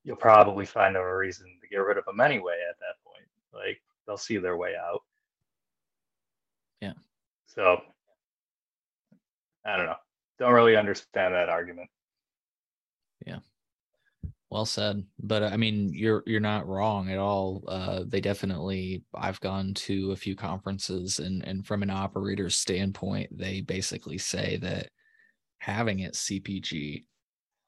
[0.07, 3.27] you'll probably find a reason to get rid of them anyway at that point.
[3.53, 5.03] Like they'll see their way out.
[6.81, 6.93] Yeah.
[7.45, 7.81] So
[9.65, 9.97] I don't know.
[10.39, 11.89] Don't really understand that argument.
[13.25, 13.39] Yeah.
[14.49, 15.03] Well said.
[15.19, 17.65] But I mean, you're you're not wrong at all.
[17.67, 19.03] Uh, they definitely.
[19.13, 24.55] I've gone to a few conferences, and and from an operator's standpoint, they basically say
[24.61, 24.87] that
[25.57, 27.03] having it CPG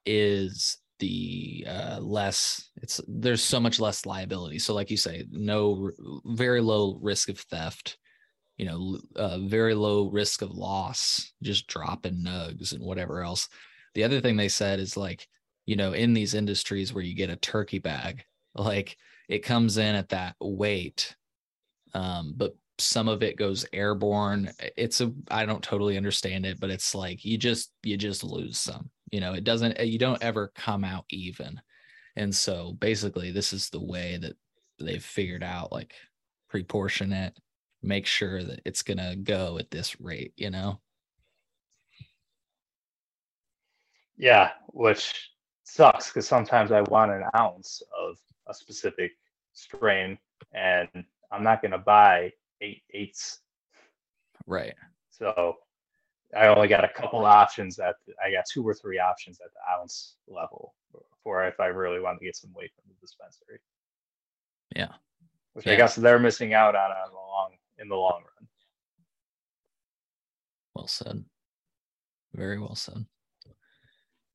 [0.06, 4.58] is the uh, less it's there's so much less liability.
[4.58, 5.90] So like you say, no
[6.24, 7.98] very low risk of theft,
[8.56, 13.48] you know, uh, very low risk of loss, just dropping nugs and whatever else.
[13.94, 15.26] The other thing they said is like,
[15.66, 18.96] you know, in these industries where you get a turkey bag, like
[19.28, 21.16] it comes in at that weight,
[21.94, 24.50] um, but some of it goes airborne.
[24.76, 28.58] It's a I don't totally understand it, but it's like you just you just lose
[28.58, 28.90] some.
[29.12, 31.60] You know, it doesn't eh, you don't ever come out even.
[32.16, 34.36] And so basically this is the way that
[34.78, 35.94] they've figured out like
[36.48, 37.38] proportionate,
[37.82, 40.80] make sure that it's gonna go at this rate, you know.
[44.16, 45.30] Yeah, which
[45.64, 48.18] sucks because sometimes I want an ounce of
[48.48, 49.12] a specific
[49.54, 50.18] strain
[50.52, 50.88] and
[51.32, 53.40] I'm not going to buy eight eights.
[54.46, 54.74] Right.
[55.10, 55.56] So
[56.36, 59.80] I only got a couple options that I got two or three options at the
[59.80, 60.74] ounce level
[61.22, 63.58] for if I really want to get some weight from the dispensary.
[64.74, 64.94] Yeah.
[65.54, 65.72] Which yeah.
[65.72, 68.48] I guess they're missing out on on the long in the long run.
[70.74, 71.24] Well said.
[72.34, 73.04] Very well said.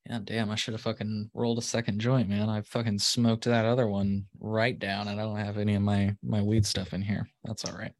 [0.08, 2.48] Yeah, damn, I should have fucking rolled a second joint, man.
[2.48, 5.08] I fucking smoked that other one right down.
[5.08, 7.26] and I don't have any of my my weed stuff in here.
[7.44, 7.92] That's all right.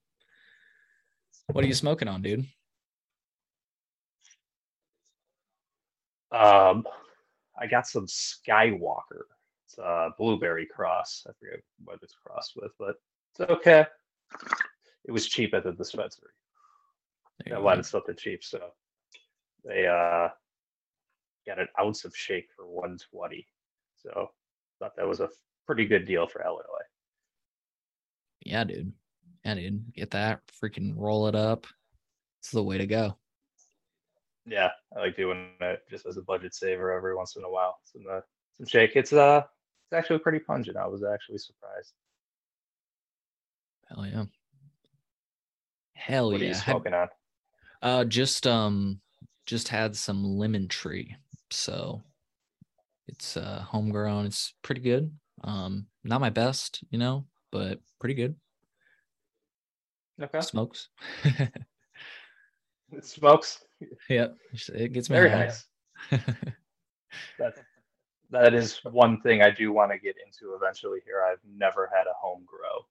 [1.48, 2.46] What are you smoking on, dude?
[6.32, 6.84] Um,
[7.58, 9.24] I got some Skywalker.
[9.66, 11.26] It's a blueberry cross.
[11.28, 12.96] I forget what it's crossed with, but
[13.32, 13.86] it's okay.
[15.04, 16.30] It was cheap at the dispensary.
[17.52, 18.58] A lot of something cheap, so
[19.64, 20.28] they uh
[21.46, 23.46] got an ounce of shake for 120.
[23.94, 24.30] So
[24.78, 25.28] thought that was a
[25.66, 26.62] pretty good deal for Illinois.
[28.44, 28.92] Yeah, dude.
[29.44, 29.92] Yeah, dude.
[29.94, 30.40] Get that.
[30.62, 31.66] Freaking roll it up.
[32.40, 33.16] It's the way to go.
[34.46, 37.78] Yeah, I like doing it just as a budget saver every once in a while.
[37.84, 38.20] Some uh,
[38.56, 38.92] some shake.
[38.94, 39.42] It's uh
[39.86, 40.76] it's actually pretty pungent.
[40.76, 41.92] I was actually surprised.
[43.88, 44.24] Hell yeah.
[45.94, 46.46] Hell what yeah.
[46.48, 47.08] What are you smoking on?
[47.82, 49.00] Uh just um
[49.46, 51.16] just had some lemon tree.
[51.50, 52.02] So
[53.08, 54.26] it's uh homegrown.
[54.26, 55.12] It's pretty good.
[55.42, 58.36] Um not my best, you know, but pretty good.
[60.22, 60.40] Okay.
[60.40, 60.88] Smokes.
[62.92, 63.64] it smokes.
[64.08, 64.36] Yep.
[64.74, 65.66] It gets me very nice.
[67.38, 67.54] that
[68.30, 71.22] that is one thing I do want to get into eventually here.
[71.22, 72.86] I've never had a home grow.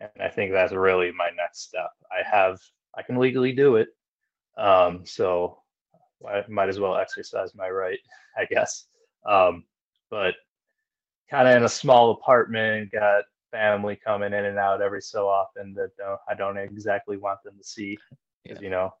[0.00, 1.90] And I think that's really my next step.
[2.12, 2.60] I have
[2.96, 3.88] I can legally do it.
[4.56, 5.58] Um, so
[6.28, 7.98] I might as well exercise my right,
[8.36, 8.84] I guess.
[9.26, 9.64] Um,
[10.10, 10.34] but
[11.30, 15.74] kind of in a small apartment, got family coming in and out every so often
[15.74, 17.96] that don't, I don't exactly want them to see
[18.44, 18.58] yeah.
[18.60, 18.92] you know,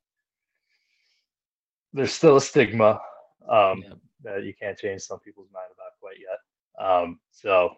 [1.92, 3.00] there's still a stigma
[3.48, 3.94] um, yeah.
[4.24, 6.84] that you can't change some people's mind about quite yet.
[6.84, 7.70] Um, so,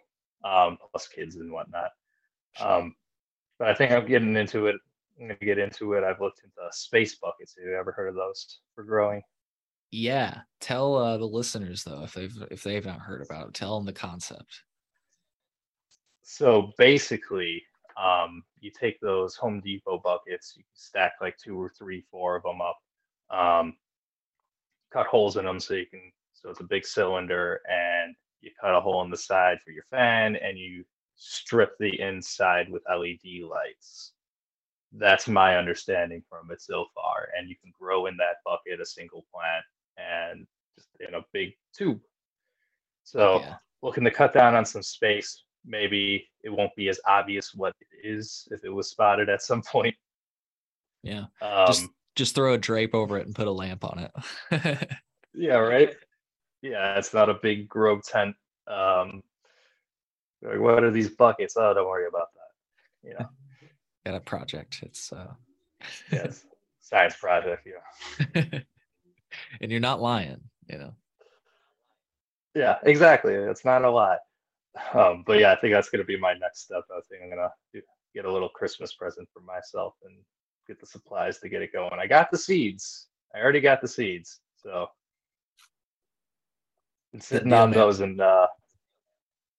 [0.44, 1.90] um, plus kids and whatnot.
[2.60, 2.94] Um,
[3.58, 4.76] but I think I'm getting into it.
[5.18, 6.04] I'm going to get into it.
[6.04, 7.54] I've looked into space buckets.
[7.56, 9.22] Have you ever heard of those for growing?
[9.90, 10.38] Yeah.
[10.60, 13.54] Tell uh, the listeners though if they've if they've not heard about it.
[13.54, 14.62] Tell them the concept.
[16.22, 17.62] So basically,
[18.00, 22.44] um, you take those Home Depot buckets, you stack like two or three, four of
[22.44, 22.78] them up,
[23.36, 23.74] um,
[24.92, 26.00] cut holes in them so you can.
[26.32, 29.84] So it's a big cylinder, and you cut a hole in the side for your
[29.90, 30.84] fan, and you
[31.16, 34.12] strip the inside with LED lights.
[34.92, 37.28] That's my understanding from it so far.
[37.36, 39.64] And you can grow in that bucket a single plant
[39.98, 42.00] and just in a big tube.
[43.04, 43.56] So yeah.
[43.82, 45.44] looking to cut down on some space.
[45.64, 49.62] Maybe it won't be as obvious what it is if it was spotted at some
[49.66, 49.94] point.
[51.02, 51.24] Yeah.
[51.42, 51.86] Um, just
[52.20, 54.10] just throw a drape over it and put a lamp on
[54.50, 54.88] it.
[55.34, 55.94] yeah, right.
[56.60, 58.36] Yeah, it's not a big grow tent.
[58.68, 59.22] Um,
[60.42, 61.54] like, what are these buckets?
[61.56, 63.08] Oh, don't worry about that.
[63.08, 63.26] You know,
[64.04, 64.80] got a project.
[64.82, 65.32] It's uh,
[66.12, 66.44] yes,
[66.80, 67.66] science project.
[67.66, 68.60] Yeah.
[69.62, 70.92] and you're not lying, you know.
[72.54, 73.32] Yeah, exactly.
[73.32, 74.18] It's not a lot.
[74.92, 76.82] Um, but yeah, I think that's gonna be my next step.
[76.94, 77.80] I think I'm gonna do,
[78.14, 80.16] get a little Christmas present for myself and
[80.70, 81.98] get the supplies to get it going.
[81.98, 83.08] I got the seeds.
[83.34, 84.86] I already got the seeds, so
[87.12, 88.46] I'm sitting on those and uh,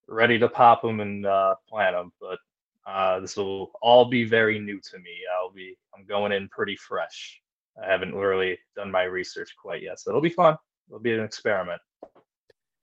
[0.08, 2.12] ready to pop them and uh, plant them.
[2.18, 2.38] But
[2.86, 5.10] uh, this will all be very new to me.
[5.38, 7.40] I'll be I'm going in pretty fresh.
[7.82, 10.56] I haven't really done my research quite yet, so it'll be fun.
[10.88, 11.80] It'll be an experiment.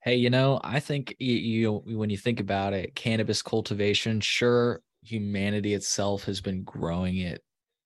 [0.02, 1.34] Hey, you know, I think you,
[1.84, 7.42] you when you think about it, cannabis cultivation, sure, humanity itself has been growing it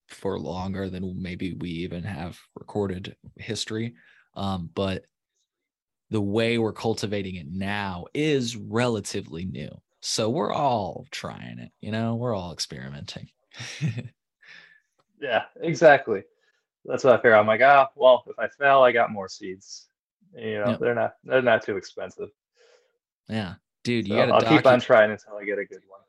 [0.09, 3.95] for longer than maybe we even have recorded history.
[4.35, 5.05] Um, but
[6.11, 9.71] the way we're cultivating it now is relatively new.
[10.01, 13.29] So we're all trying it, you know, we're all experimenting.
[15.21, 16.23] yeah, exactly.
[16.85, 17.37] That's what I figure.
[17.37, 19.87] I'm like, ah, well, if I fail, I got more seeds.
[20.37, 20.81] You know, yep.
[20.81, 22.29] they're not they're not too expensive.
[23.29, 24.35] Yeah, dude, you gotta.
[24.35, 26.01] I'll docu- keep on trying until I get a good one.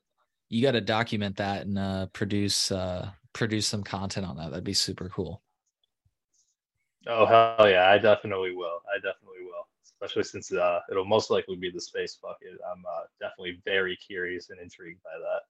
[0.50, 4.50] You got to document that and uh, produce uh, produce some content on that.
[4.50, 5.44] That'd be super cool.
[7.08, 8.82] Oh hell yeah, I definitely will.
[8.92, 9.68] I definitely will.
[9.84, 12.58] Especially since uh, it'll most likely be the space bucket.
[12.72, 15.42] I'm uh, definitely very curious and intrigued by that.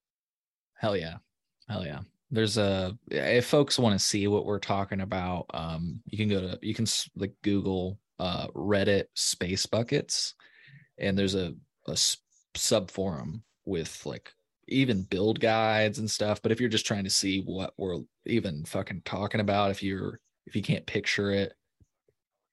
[0.77, 1.17] Hell yeah,
[1.69, 1.99] hell yeah.
[2.31, 6.41] There's a if folks want to see what we're talking about, um, you can go
[6.41, 10.33] to you can like Google uh, Reddit space buckets,
[10.97, 11.53] and there's a
[11.88, 11.95] a
[12.55, 14.33] sub forum with like
[14.68, 16.41] even build guides and stuff.
[16.41, 20.20] But if you're just trying to see what we're even fucking talking about, if you're
[20.45, 21.53] if you can't picture it,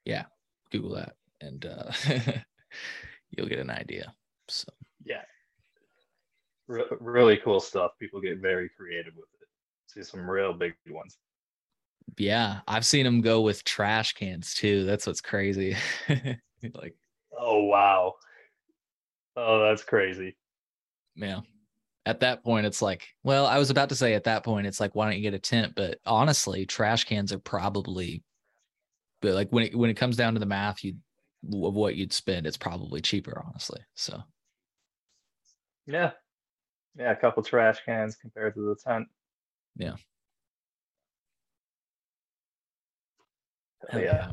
[0.05, 0.25] yeah,
[0.71, 1.93] Google that and uh,
[3.31, 4.15] you'll get an idea.
[4.49, 4.69] So
[5.05, 5.23] yeah,
[6.69, 7.93] Re- really cool stuff.
[8.01, 9.49] People get very creative with it.
[9.89, 11.19] See some real big ones.
[12.19, 14.85] Yeah, I've seen them go with trash cans too.
[14.85, 15.77] That's what's crazy.
[16.09, 16.95] like,
[17.39, 18.15] oh wow,
[19.37, 20.37] oh that's crazy.
[21.15, 21.41] Yeah.
[22.05, 24.80] At that point, it's like, well, I was about to say at that point, it's
[24.80, 25.74] like, why don't you get a tent?
[25.76, 28.24] But honestly, trash cans are probably,
[29.20, 30.94] but like when it when it comes down to the math, you
[31.53, 33.80] of what you'd spend, it's probably cheaper, honestly.
[33.94, 34.20] So.
[35.86, 36.12] Yeah,
[36.96, 39.09] yeah, a couple trash cans compared to the tent.
[39.76, 39.94] Yeah.
[43.88, 44.32] Hell yeah.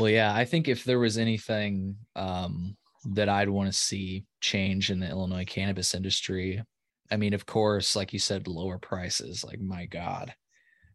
[0.00, 2.76] Well, yeah, I think if there was anything um,
[3.12, 6.62] that I'd want to see change in the Illinois cannabis industry,
[7.10, 9.44] I mean, of course, like you said, lower prices.
[9.44, 10.34] Like, my God.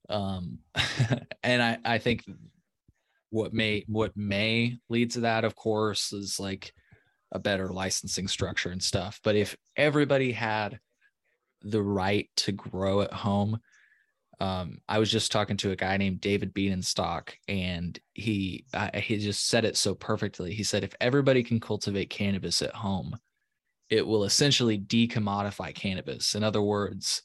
[0.10, 0.60] Um,
[1.44, 2.24] and I, I think
[3.30, 6.74] what may what may lead to that, of course, is like
[7.32, 9.20] a better licensing structure and stuff.
[9.24, 10.80] But if everybody had
[11.62, 13.60] the right to grow at home,
[14.40, 18.66] um, I was just talking to a guy named David Bienenstock, and Stock and he
[18.74, 20.54] uh, he just said it so perfectly.
[20.54, 23.16] He said, if everybody can cultivate cannabis at home,
[23.90, 26.36] it will essentially decommodify cannabis.
[26.36, 27.22] In other words,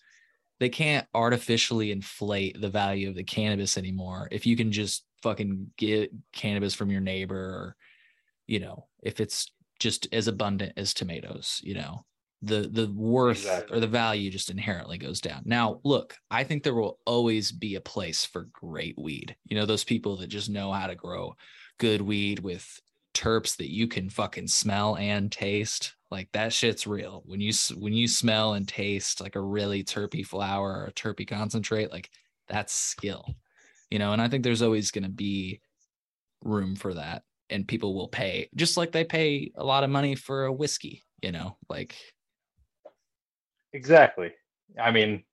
[0.60, 4.28] they can't artificially inflate the value of the cannabis anymore.
[4.30, 7.76] If you can just fucking get cannabis from your neighbor, or,
[8.46, 9.50] you know, if it's
[9.80, 12.04] just as abundant as tomatoes, you know,
[12.42, 13.76] the the worth exactly.
[13.76, 15.42] or the value just inherently goes down.
[15.44, 19.36] Now, look, I think there will always be a place for great weed.
[19.44, 21.34] You know, those people that just know how to grow
[21.78, 22.80] good weed with
[23.14, 25.94] terps that you can fucking smell and taste.
[26.12, 27.22] Like that shit's real.
[27.24, 31.26] When you when you smell and taste like a really terpy flower or a terpy
[31.26, 32.10] concentrate, like
[32.48, 33.34] that's skill.
[33.90, 35.62] You know, and I think there's always going to be
[36.44, 40.14] room for that and people will pay just like they pay a lot of money
[40.14, 41.96] for a whiskey, you know, like
[43.72, 44.32] Exactly.
[44.78, 45.24] I mean,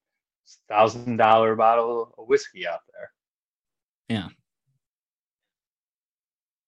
[0.69, 3.11] thousand dollar bottle of whiskey out there.
[4.07, 4.29] Yeah.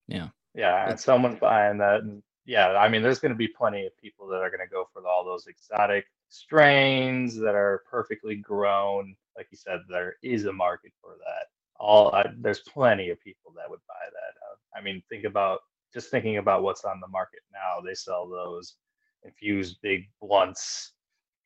[0.09, 0.28] Yeah.
[0.53, 2.22] Yeah, and someone's buying that, and
[2.52, 4.86] yeah, I mean, there's going to be plenty of people that are going to go
[4.91, 9.16] for all those exotic strains that are perfectly grown.
[9.38, 11.45] Like you said, there is a market for that.
[11.80, 14.34] All uh, there's plenty of people that would buy that.
[14.41, 15.60] Uh, I mean, think about
[15.93, 17.80] just thinking about what's on the market now.
[17.80, 18.76] They sell those
[19.24, 20.91] infused big blunts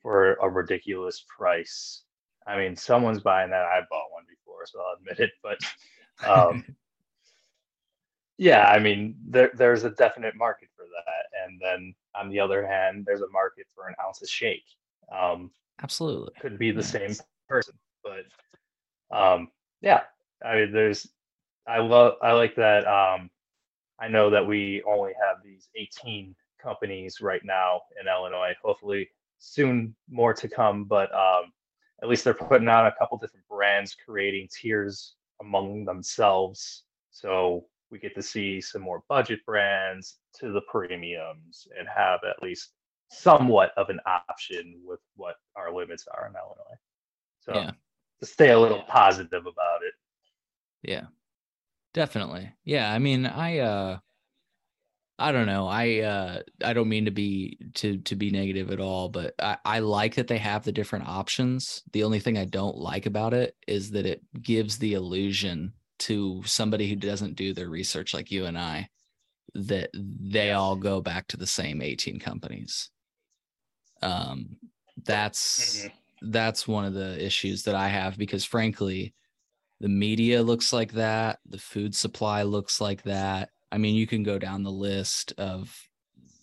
[0.01, 2.01] for a ridiculous price.
[2.47, 3.65] I mean, someone's buying that.
[3.65, 5.31] I bought one before, so I'll admit it.
[5.43, 5.59] But
[6.27, 6.65] um,
[8.37, 10.69] yeah, I mean, there, there's a definite market
[11.05, 11.43] that.
[11.43, 14.65] And then on the other hand, there's a market for an ounce of shake.
[15.15, 16.91] Um, Absolutely, could be the yes.
[16.91, 17.15] same
[17.49, 19.49] person, but um,
[19.81, 20.01] yeah,
[20.43, 21.07] I mean, there's.
[21.67, 22.13] I love.
[22.21, 22.87] I like that.
[22.87, 23.29] Um,
[23.99, 28.53] I know that we only have these 18 companies right now in Illinois.
[28.63, 31.51] Hopefully, soon more to come, but um,
[32.01, 36.83] at least they're putting out a couple different brands, creating tiers among themselves.
[37.11, 37.65] So
[37.95, 42.71] we get to see some more budget brands to the premiums and have at least
[43.09, 46.79] somewhat of an option with what our limits are in Illinois.
[47.39, 47.71] So yeah.
[48.19, 49.93] to stay a little positive about it.
[50.83, 51.05] Yeah.
[51.93, 52.51] Definitely.
[52.65, 53.99] Yeah, I mean, I uh
[55.17, 55.65] I don't know.
[55.65, 59.57] I uh I don't mean to be to to be negative at all, but I,
[59.63, 61.83] I like that they have the different options.
[61.93, 66.41] The only thing I don't like about it is that it gives the illusion to
[66.45, 68.89] somebody who doesn't do their research like you and I
[69.53, 72.89] that they all go back to the same 18 companies.
[74.01, 74.57] Um
[75.03, 76.31] that's mm-hmm.
[76.31, 79.13] that's one of the issues that I have because frankly
[79.81, 84.23] the media looks like that, the food supply looks like that I mean, you can
[84.23, 85.77] go down the list of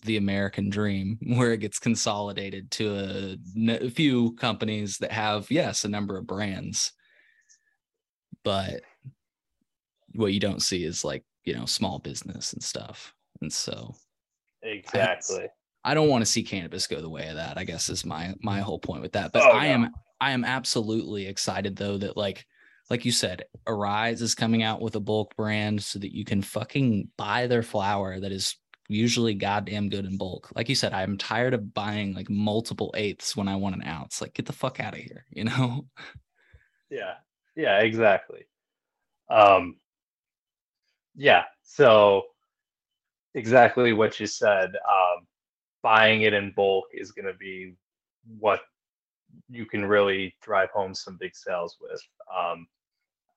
[0.03, 5.83] the American dream, where it gets consolidated to a, a few companies that have, yes,
[5.83, 6.91] a number of brands,
[8.43, 8.81] but
[10.15, 13.95] what you don't see is like you know small business and stuff, and so
[14.61, 15.47] exactly.
[15.83, 17.57] I, I don't want to see cannabis go the way of that.
[17.57, 19.31] I guess is my my whole point with that.
[19.31, 19.73] But Oh, I no.
[19.73, 19.91] am
[20.21, 22.45] I am absolutely excited though that like
[22.89, 26.41] like you said, Aeriz is coming out with a bulk brand so that you can
[26.41, 28.57] fucking buy their flower that is
[28.89, 30.51] usually goddamn good in bulk.
[30.55, 34.21] Like you said, I'm tired of buying like multiple eighths when I want an ounce.
[34.21, 35.85] Like get the fuck out of here, you know?
[36.89, 37.15] Yeah.
[37.55, 38.45] Yeah, exactly.
[39.29, 39.77] Um
[41.15, 42.23] yeah, so
[43.35, 44.69] exactly what you said.
[44.75, 45.27] Um
[45.81, 47.73] buying it in bulk is gonna be
[48.39, 48.61] what
[49.49, 52.01] you can really drive home some big sales with.
[52.35, 52.67] Um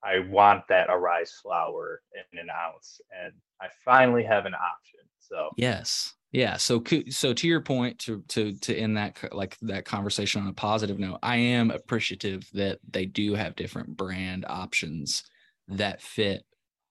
[0.05, 2.01] I want that Aeriz flower
[2.33, 5.01] in an ounce and I finally have an option.
[5.19, 6.15] So Yes.
[6.33, 6.57] Yeah.
[6.59, 10.53] So so to your point to to to end that like that conversation on a
[10.53, 15.25] positive note, I am appreciative that they do have different brand options
[15.69, 16.45] that fit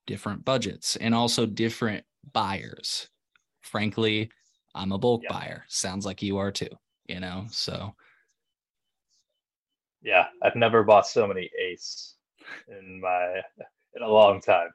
[0.08, 2.04] different budgets and also different
[2.34, 3.10] buyers.
[3.62, 4.30] Frankly,
[4.74, 5.64] I'm a bulk buyer.
[5.68, 6.70] Sounds like you are too,
[7.08, 7.46] you know.
[7.50, 7.94] So
[10.02, 12.16] yeah, I've never bought so many Ace
[12.68, 13.42] in my
[13.96, 14.70] in a long time.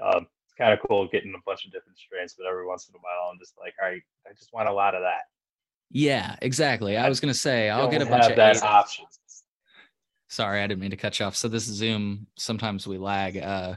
[0.00, 2.94] Um, it's kind of cool getting a bunch of different strains, but every once in
[2.94, 5.22] a while, I'm just like, all right, I just want a lot of that.
[5.90, 6.96] yeah, exactly.
[6.96, 9.06] I I was gonna say I'll get a bunch of that eight- option.
[10.30, 11.36] Sorry, I didn't mean to cut you off.
[11.36, 13.38] So this Zoom, sometimes we lag.
[13.38, 13.76] Uh,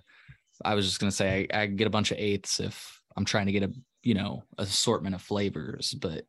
[0.63, 3.47] I was just gonna say I, I get a bunch of eighths if I'm trying
[3.47, 6.25] to get a you know assortment of flavors, but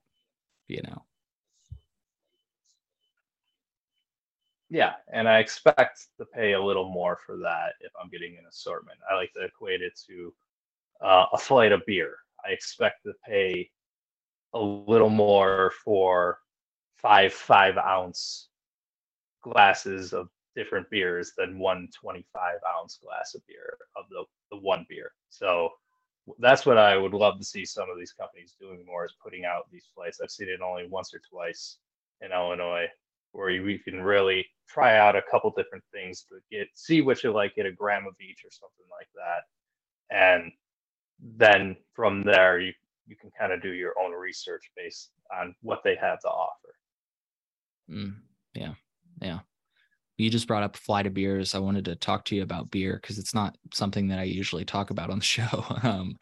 [0.69, 1.05] you know,
[4.73, 8.47] Yeah, and I expect to pay a little more for that if I'm getting an
[8.49, 8.99] assortment.
[9.11, 10.33] I like to equate it to
[11.03, 12.17] uh, a flight of beer.
[12.43, 13.71] I expect to pay
[14.55, 16.39] a little more for
[16.97, 18.49] five five ounce
[19.43, 24.87] glasses of different beers than one 25 ounce glass of beer of the, the one
[24.89, 25.13] beer.
[25.31, 25.71] So
[26.39, 29.45] that's what I would love to see some of these companies doing more is putting
[29.45, 30.21] out these flights.
[30.23, 31.79] I've seen it only once or twice
[32.21, 32.87] in Illinois
[33.33, 37.23] where you, you can really try out a couple different things to get see what
[37.23, 39.43] you like, get a gram of each or something like that.
[40.15, 40.53] And
[41.39, 42.73] then from there you
[43.07, 46.75] you can kind of do your own research based on what they have to offer.
[47.91, 48.15] Mm,
[48.55, 48.75] yeah,
[49.21, 49.41] yeah.
[50.19, 51.55] You just brought up flight of beers.
[51.55, 54.65] I wanted to talk to you about beer because it's not something that I usually
[54.65, 55.65] talk about on the show.
[55.83, 56.19] Um,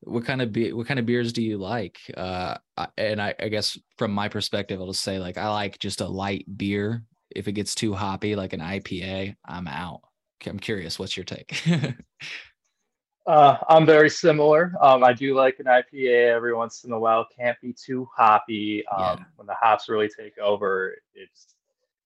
[0.00, 0.74] what kind of beer?
[0.76, 1.98] What kind of beers do you like?
[2.16, 2.56] Uh,
[2.96, 6.06] and I, I guess from my perspective, I'll just say like I like just a
[6.06, 7.04] light beer.
[7.34, 10.00] If it gets too hoppy, like an IPA, I'm out.
[10.46, 11.62] I'm curious, what's your take?
[13.26, 14.72] Uh, I'm very similar.
[14.80, 17.26] Um, I do like an IPA every once in a while.
[17.38, 18.82] Can't be too hoppy.
[18.86, 19.24] Um, Yeah.
[19.36, 21.54] When the hops really take over, it's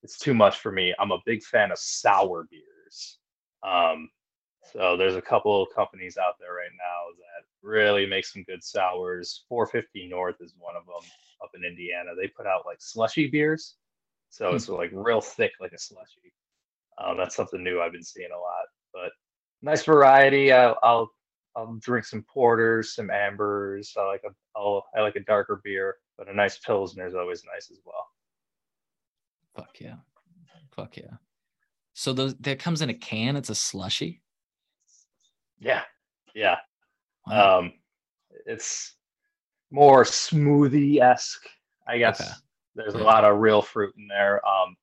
[0.02, 0.94] it's too much for me.
[0.98, 3.18] I'm a big fan of sour beers.
[3.62, 4.10] Um,
[4.72, 8.62] so there's a couple of companies out there right now that really make some good
[8.62, 9.44] sours.
[9.48, 11.10] 450 North is one of them
[11.42, 12.10] up in Indiana.
[12.20, 13.76] They put out like slushy beers,
[14.30, 14.56] so Hmm.
[14.56, 16.32] it's like real thick, like a slushy.
[16.98, 19.12] Um, that's something new I've been seeing a lot, but
[19.62, 20.52] nice variety.
[20.52, 21.10] I'll, I'll
[21.56, 23.94] I'll drink some porters, some ambers.
[23.98, 27.42] I like a I'll, I like a darker beer, but a nice pilsner is always
[27.52, 28.06] nice as well.
[29.56, 29.96] Fuck yeah,
[30.74, 31.14] fuck yeah.
[31.94, 33.36] So those that comes in a can.
[33.36, 34.22] It's a slushy.
[35.58, 35.82] Yeah,
[36.34, 36.56] yeah.
[37.26, 37.58] Wow.
[37.60, 37.72] Um,
[38.46, 38.94] it's
[39.70, 41.46] more smoothie esque,
[41.86, 42.20] I guess.
[42.20, 42.30] Okay.
[42.74, 43.02] There's Yeah.
[43.02, 44.44] a lot of real fruit in there.
[44.46, 44.76] Um,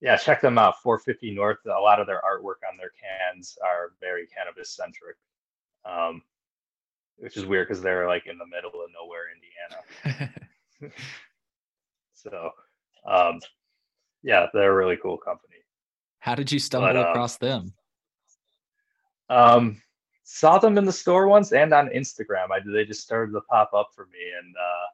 [0.00, 0.80] yeah, check them out.
[0.82, 1.58] 450 North.
[1.66, 5.16] A lot of their artwork on their cans are very cannabis centric,
[5.84, 6.22] um,
[7.18, 10.32] which is weird because they're like in the middle of nowhere, Indiana.
[12.14, 12.50] So,
[13.06, 13.38] um,
[14.22, 15.56] yeah, they're a really cool company.
[16.18, 17.72] How did you stumble But, um, across them?
[19.28, 19.82] Um,
[20.24, 22.50] saw them in the store once and on Instagram.
[22.52, 24.86] I they just started to pop up for me, and uh,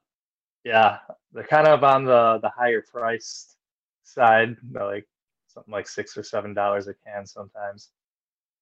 [0.65, 0.99] yeah,
[1.33, 3.57] they're kind of on the the higher priced
[4.03, 5.07] side, they're like
[5.49, 7.91] something like six or seven dollars a can sometimes.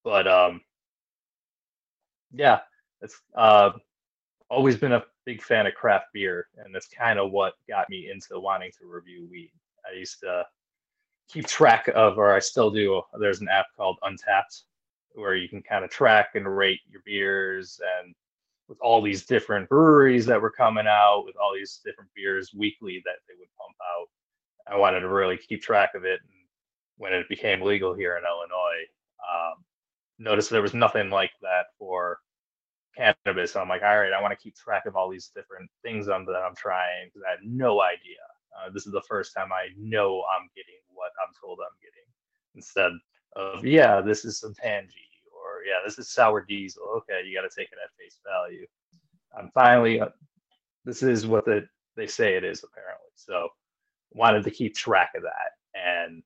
[0.02, 0.60] But um,
[2.32, 2.60] yeah,
[3.02, 3.72] it's uh,
[4.48, 8.10] always been a big fan of craft beer, and that's kind of what got me
[8.10, 9.50] into wanting to review weed.
[9.90, 10.44] I used to
[11.28, 13.02] keep track of, or I still do.
[13.18, 14.62] There's an app called Untappd
[15.14, 18.14] where you can kind of track and rate your beers and
[18.68, 23.02] with all these different breweries that were coming out with all these different beers weekly
[23.04, 24.08] that they would pump out.
[24.72, 26.20] I wanted to really keep track of it.
[26.22, 26.48] And
[26.96, 28.86] when it became legal here in Illinois,
[29.30, 29.64] um,
[30.18, 32.18] noticed there was nothing like that for
[32.96, 33.52] cannabis.
[33.52, 36.06] So I'm like, all right, I want to keep track of all these different things
[36.06, 38.16] that I'm trying because I had no idea.
[38.54, 42.08] Uh, this is the first time I know I'm getting what I'm told I'm getting
[42.54, 42.92] instead
[43.36, 46.84] of, yeah, this is some tangy or yeah, this is sour diesel.
[46.96, 48.66] Okay, you got to take it at face value.
[49.36, 50.08] I'm finally, uh,
[50.84, 53.10] this is what the, they say it is apparently.
[53.16, 53.48] So
[54.12, 56.22] wanted to keep track of that and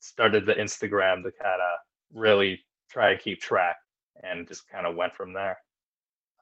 [0.00, 1.78] started the Instagram to kind of
[2.12, 2.60] really
[2.90, 3.76] try to keep track
[4.22, 5.58] and just kind of went from there.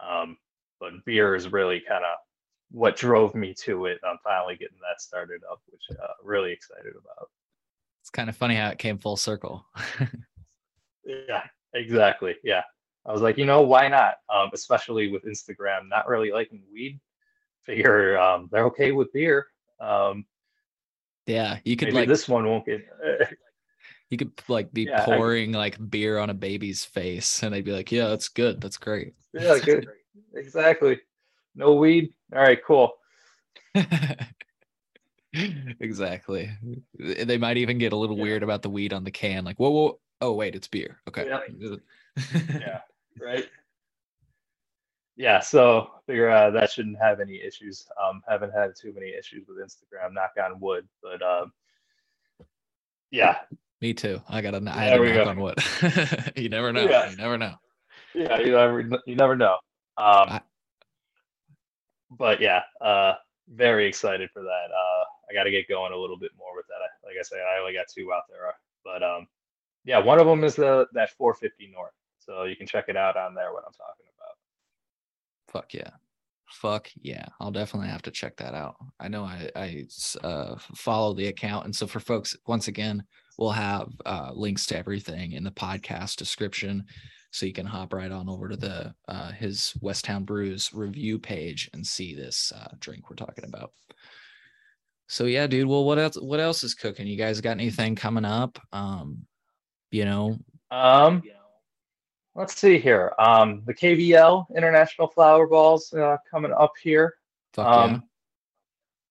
[0.05, 0.37] Um,
[0.81, 2.17] but beer is really kind of
[2.71, 3.99] what drove me to it.
[4.05, 7.29] I'm finally getting that started up, which uh, really excited about.
[8.03, 9.67] It's kind of funny how it came full circle.
[11.05, 11.45] yeah,
[11.75, 12.37] exactly.
[12.45, 12.63] Yeah.
[13.07, 14.17] I was like, you know, why not?
[14.33, 17.01] Um, especially with Instagram, not really liking weed.
[17.65, 19.47] Figure um, they're okay with beer.
[19.81, 20.27] Um,
[21.27, 22.87] yeah, you could like this one won't get.
[24.11, 27.65] you could like be Yeah, I- pouring like beer on a baby's face, and they'd
[27.65, 28.61] be like, "Yeah, that's good.
[28.61, 29.87] That's great." yeah, good.
[30.35, 31.01] Exactly.
[31.55, 32.13] No weed.
[32.35, 32.93] All right, cool.
[35.81, 36.51] exactly.
[36.99, 38.23] They might even get a little Yeah.
[38.23, 41.29] weird about the weed on the can, like, "Whoa, whoa, oh wait, it's beer." Okay.
[42.61, 42.81] Yeah.
[43.21, 43.47] Right.
[45.17, 47.87] Yeah, so figure uh, that shouldn't have any issues.
[48.03, 50.87] Um, haven't had too many issues with Instagram, knock on wood.
[51.03, 51.53] But um,
[53.11, 53.39] yeah,
[53.81, 54.21] Me too.
[54.29, 54.57] I got to.
[54.71, 55.31] I There to we knock go.
[55.31, 55.59] on wood.
[56.37, 56.89] you never know.
[56.89, 57.11] Yeah.
[57.11, 57.55] You never know.
[58.15, 59.55] yeah, you never you never know.
[59.97, 60.41] Um, I-
[62.11, 63.15] but yeah, uh,
[63.49, 64.67] very excited for that.
[64.71, 66.83] Uh, I got to get going a little bit more with that.
[66.83, 68.53] I- Like I said, I only got two out there,
[68.85, 69.27] but um,
[69.85, 73.17] yeah, one of them is the that 450 North, so you can check it out
[73.17, 73.53] on there.
[73.53, 74.37] What I'm talking about.
[75.53, 75.91] Fuck yeah.
[76.51, 77.27] Fuck yeah.
[77.41, 78.77] I'll definitely have to check that out.
[78.99, 79.85] I know I
[80.23, 81.67] uh, follow the account.
[81.67, 83.05] And so for folks, once again,
[83.39, 86.85] we'll have uh, links to everything in the podcast description.
[87.31, 91.69] So you can hop right on over to the uh, his Westtown Brews review page
[91.73, 93.73] and see this uh, drink we're talking about.
[95.09, 95.69] So yeah, dude.
[95.69, 96.17] Well, what else?
[96.17, 97.07] What else is cooking?
[97.07, 98.59] You guys got anything coming up?
[98.73, 99.27] Um,
[99.91, 100.39] you know,
[100.71, 101.23] Um,
[102.35, 103.13] let's see here.
[103.19, 107.15] Um, the KVL International Flower Balls uh, coming up here.
[107.55, 108.03] fuck Um,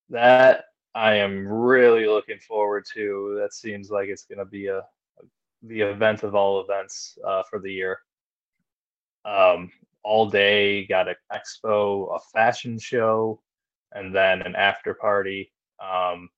[0.10, 0.66] that
[0.96, 3.38] I am really looking forward to.
[3.40, 4.82] That seems like it's going to be a
[5.64, 8.00] the event of all events uh, for the year.
[9.28, 9.72] Um,
[10.04, 13.42] all day, got an expo, a fashion show,
[13.92, 15.52] and then an after party.
[15.84, 16.30] Um,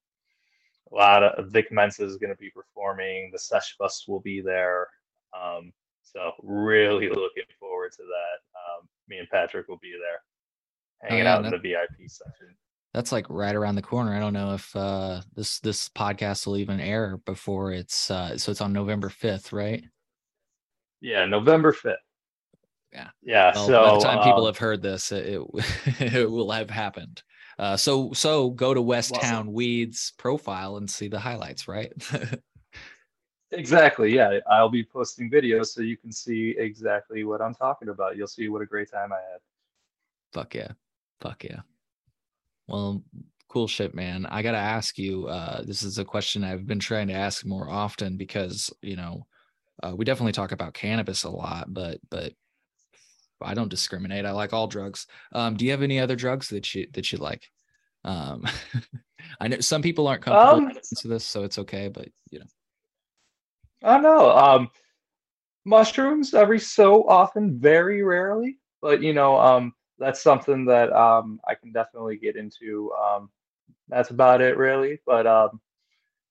[0.92, 3.30] a lot of Vic Mensa is going to be performing.
[3.32, 4.88] The Sesh Bus will be there.
[5.40, 5.72] Um,
[6.02, 8.40] so really looking forward to that.
[8.82, 10.22] Um, me and Patrick will be there,
[11.08, 12.56] hanging yeah, out in that- the VIP section.
[12.96, 14.16] that's like right around the corner.
[14.16, 18.50] I don't know if uh this this podcast will even air before it's uh so
[18.52, 19.84] it's on November 5th, right?
[21.02, 21.98] Yeah, November fifth.
[22.92, 23.10] Yeah.
[23.22, 23.52] Yeah.
[23.54, 26.70] Well, so by the time people um, have heard this, it, it, it will have
[26.70, 27.22] happened.
[27.58, 31.92] Uh so so go to West Town Weeds profile and see the highlights, right?
[33.52, 38.16] exactly, yeah, I'll be posting videos so you can see exactly what I'm talking about.
[38.16, 39.40] You'll see what a great time I had.
[40.32, 40.72] Fuck yeah.
[41.20, 41.60] Fuck yeah.
[42.68, 43.04] Well,
[43.50, 44.26] cool shit, man.
[44.28, 47.46] I got to ask you uh this is a question I've been trying to ask
[47.46, 49.28] more often because, you know,
[49.84, 52.34] uh, we definitely talk about cannabis a lot, but but
[53.42, 54.26] I don't discriminate.
[54.26, 55.08] I like all drugs.
[55.34, 57.50] Um do you have any other drugs that you that you like?
[58.04, 58.46] Um
[59.40, 62.46] I know some people aren't comfortable Um, into this, so it's okay, but you know.
[63.84, 64.32] I don't know.
[64.32, 64.70] Um,
[65.66, 71.56] mushrooms every so often, very rarely, but you know, um, that's something that um I
[71.56, 72.92] can definitely get into.
[72.94, 73.30] Um,
[73.88, 75.00] that's about it, really.
[75.06, 75.60] But um,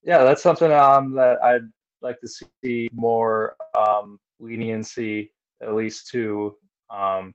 [0.02, 1.68] yeah, that's something um that I'd
[2.00, 2.28] like to
[2.62, 5.32] see more um leniency,
[5.62, 6.56] at least to
[6.90, 7.34] um.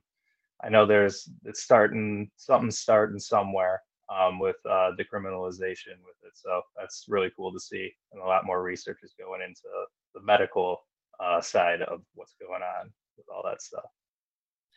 [0.62, 6.62] I know there's it's starting something's starting somewhere um, with uh, decriminalization with it, so
[6.76, 9.68] that's really cool to see, and a lot more research is going into
[10.14, 10.86] the medical
[11.20, 13.84] uh, side of what's going on with all that stuff.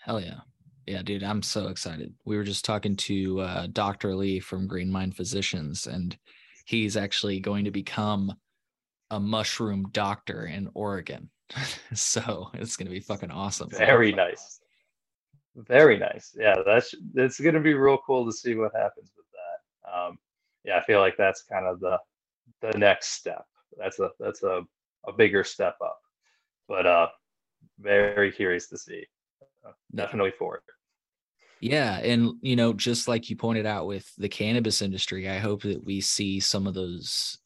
[0.03, 0.39] Hell yeah.
[0.85, 2.13] Yeah, dude, I'm so excited.
[2.23, 4.15] We were just talking to uh, Dr.
[4.15, 6.17] Lee from Green Mind Physicians, and
[6.65, 8.33] he's actually going to become
[9.11, 11.29] a mushroom doctor in Oregon.
[11.93, 13.69] so it's going to be fucking awesome.
[13.69, 14.61] Very nice.
[15.57, 16.35] Very nice.
[16.37, 19.91] Yeah, that's it's going to be real cool to see what happens with that.
[19.91, 20.19] Um,
[20.63, 21.97] yeah, I feel like that's kind of the
[22.61, 23.45] the next step.
[23.77, 24.63] That's a that's a,
[25.07, 25.99] a bigger step up.
[26.67, 27.07] But uh,
[27.79, 29.05] very curious to see.
[29.65, 30.63] Uh, definitely for it.
[31.59, 35.63] Yeah, and you know, just like you pointed out with the cannabis industry, I hope
[35.63, 37.39] that we see some of those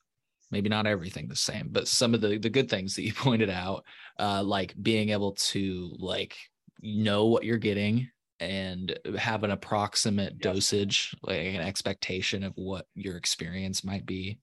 [0.52, 3.50] maybe not everything the same, but some of the the good things that you pointed
[3.50, 3.86] out,
[4.20, 6.36] uh like being able to like
[6.82, 8.10] know what you're getting
[8.40, 10.42] and have an approximate Yes.
[10.42, 14.40] dosage, like an expectation of what your experience might be.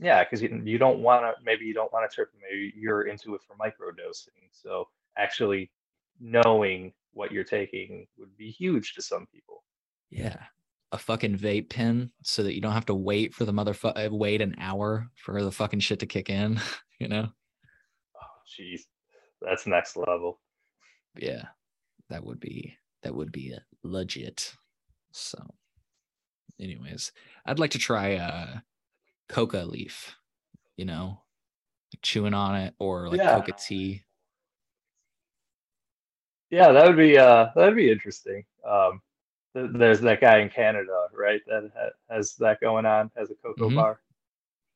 [0.00, 3.02] Yeah, because you, you don't want to, maybe you don't want to trip, maybe you're
[3.02, 4.48] into it for microdosing.
[4.52, 5.70] So actually
[6.20, 9.64] knowing what you're taking would be huge to some people.
[10.10, 10.36] Yeah.
[10.92, 14.14] A fucking vape pen so that you don't have to wait for the motherfucker uh,
[14.14, 16.60] wait an hour for the fucking shit to kick in,
[16.98, 17.28] you know?
[18.16, 18.82] Oh, jeez,
[19.40, 20.40] that's next level.
[21.16, 21.44] Yeah.
[22.10, 24.54] That would be that would be legit.
[25.12, 25.38] So
[26.60, 27.12] anyways,
[27.46, 28.60] I'd like to try a
[29.28, 30.16] coca leaf,
[30.76, 31.22] you know,
[31.92, 33.34] like chewing on it or like Yeah.
[33.36, 34.04] coca tea.
[36.50, 38.44] Yeah, that would be uh that'd be interesting.
[38.64, 39.02] Um,
[39.54, 41.42] th- there's that guy in Canada, right?
[41.46, 43.74] That ha- has that going on, has a cocoa Mhm.
[43.76, 44.00] bar.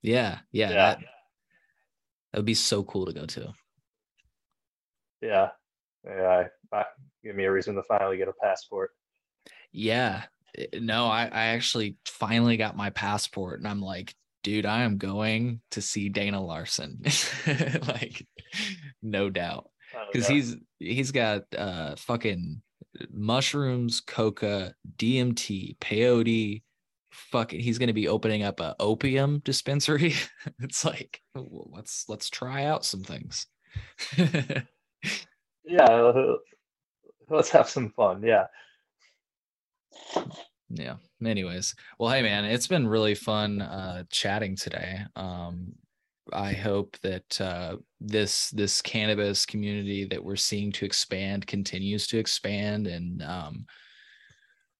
[0.03, 1.01] Yeah, yeah, Yeah, that
[2.33, 3.55] that would be so cool to go to.
[5.23, 5.51] Yeah,
[6.05, 6.47] yeah.
[6.73, 6.85] I, I,
[7.23, 8.91] give me a reason to finally get a passport.
[9.73, 10.25] Yeah.
[10.59, 14.99] eh, No, I, I actually finally got my passport and I'm like, dude, I am
[14.99, 17.03] going to see Dana Larsen.
[17.87, 18.27] like,
[19.01, 19.71] no doubt.
[19.95, 22.63] Oh, Because he's he's got uh fucking
[23.13, 26.63] mushrooms, coca, DMT, peyote,
[27.13, 30.15] fucking he's gonna be opening up a opium dispensary.
[30.61, 33.47] it's like let's let's try out some things.
[35.65, 36.13] yeah.
[37.29, 38.23] Let's have some fun.
[38.23, 38.47] Yeah.
[40.75, 45.71] yeah anyways well hey man it's been really fun uh chatting today um
[46.33, 52.19] i hope that uh this this cannabis community that we're seeing to expand continues to
[52.19, 53.67] expand and um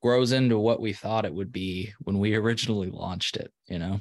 [0.01, 4.01] grows into what we thought it would be when we originally launched it you know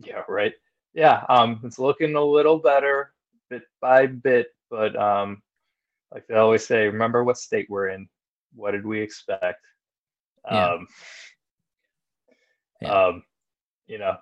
[0.00, 0.54] Yeah, right.
[0.94, 3.12] Yeah, um, it's looking a little better
[3.50, 5.42] bit by bit, but um,
[6.12, 8.08] like they always say, remember what state we're in.
[8.54, 9.64] What did we expect?
[10.50, 10.72] Yeah.
[10.72, 10.86] Um,
[12.80, 13.06] Yeah.
[13.06, 13.22] um,
[13.86, 14.16] you know,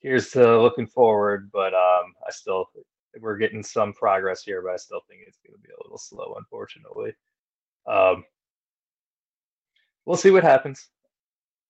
[0.00, 2.70] here's to looking forward, but um, I still
[3.20, 5.98] we're getting some progress here, but I still think it's going to be a little
[5.98, 7.12] slow, unfortunately.
[7.86, 8.24] Um,
[10.04, 10.88] we'll see what happens.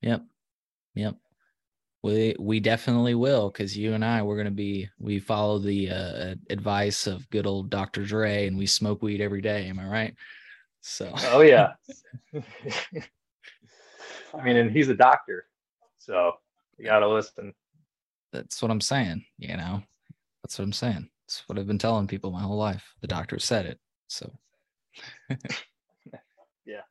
[0.02, 0.22] yep
[0.94, 1.16] yep
[2.02, 5.90] we we definitely will because you and i we're going to be we follow the
[5.90, 9.86] uh advice of good old dr dre and we smoke weed every day am i
[9.86, 10.14] right
[10.80, 11.72] so Oh yeah.
[14.34, 15.46] I mean, and he's a doctor,
[15.98, 16.32] so
[16.78, 17.54] you got to listen.
[18.32, 19.24] that's what I'm saying.
[19.38, 19.82] You know,
[20.42, 21.08] that's what I'm saying.
[21.26, 22.84] That's what I've been telling people my whole life.
[23.00, 23.78] The doctor said it.
[24.08, 24.30] So,
[26.64, 26.82] Yeah.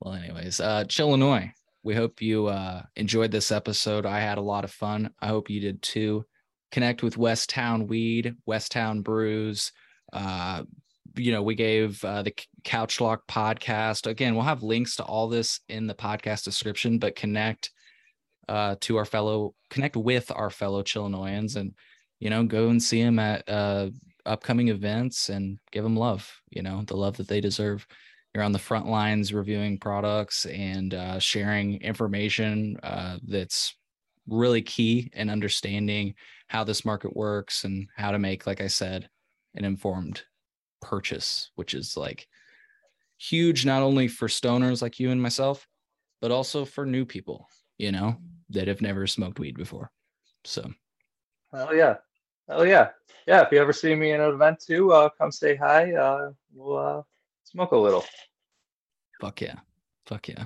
[0.00, 1.52] Well, anyways, uh, Chillinois,
[1.82, 4.06] we hope you uh, enjoyed this episode.
[4.06, 5.10] I had a lot of fun.
[5.20, 6.24] I hope you did too.
[6.70, 9.72] Connect with West Town Weed, West Town Brews.
[10.12, 10.64] Uh,
[11.16, 14.06] you know, we gave uh, the Couch Lock podcast.
[14.06, 17.70] Again, we'll have links to all this in the podcast description, but connect
[18.48, 21.74] uh, to our fellow, connect with our fellow Chillinoisans and,
[22.20, 23.88] you know, go and see them at uh,
[24.26, 27.86] upcoming events and give them love, you know, the love that they deserve.
[28.34, 33.74] You're on the front lines reviewing products and uh, sharing information uh, that's
[34.28, 36.14] really key in understanding
[36.48, 39.08] how this market works and how to make, like I said,
[39.54, 40.22] an informed
[40.80, 42.28] purchase, which is like
[43.18, 45.66] huge, not only for stoners like you and myself,
[46.20, 47.48] but also for new people,
[47.78, 48.16] you know,
[48.50, 49.90] that have never smoked weed before.
[50.44, 50.70] So,
[51.52, 51.96] Hell yeah,
[52.48, 52.90] hell yeah,
[53.26, 53.42] yeah.
[53.42, 55.94] If you ever see me in an event too, uh, come say hi.
[55.94, 57.02] Uh, we'll uh,
[57.50, 58.04] smoke a little.
[59.20, 59.56] fuck yeah.
[60.06, 60.44] Fuck yeah.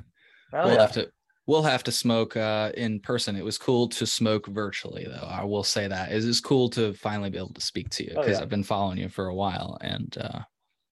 [0.53, 0.80] Hell we'll yeah.
[0.80, 1.11] have to
[1.46, 5.42] we'll have to smoke uh in person it was cool to smoke virtually though i
[5.42, 8.20] will say that it is cool to finally be able to speak to you Oh,
[8.20, 8.42] because yeah.
[8.42, 10.40] i've been following you for a while and uh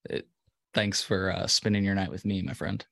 [0.09, 0.27] it,
[0.73, 2.85] thanks for uh spending your night with me my friend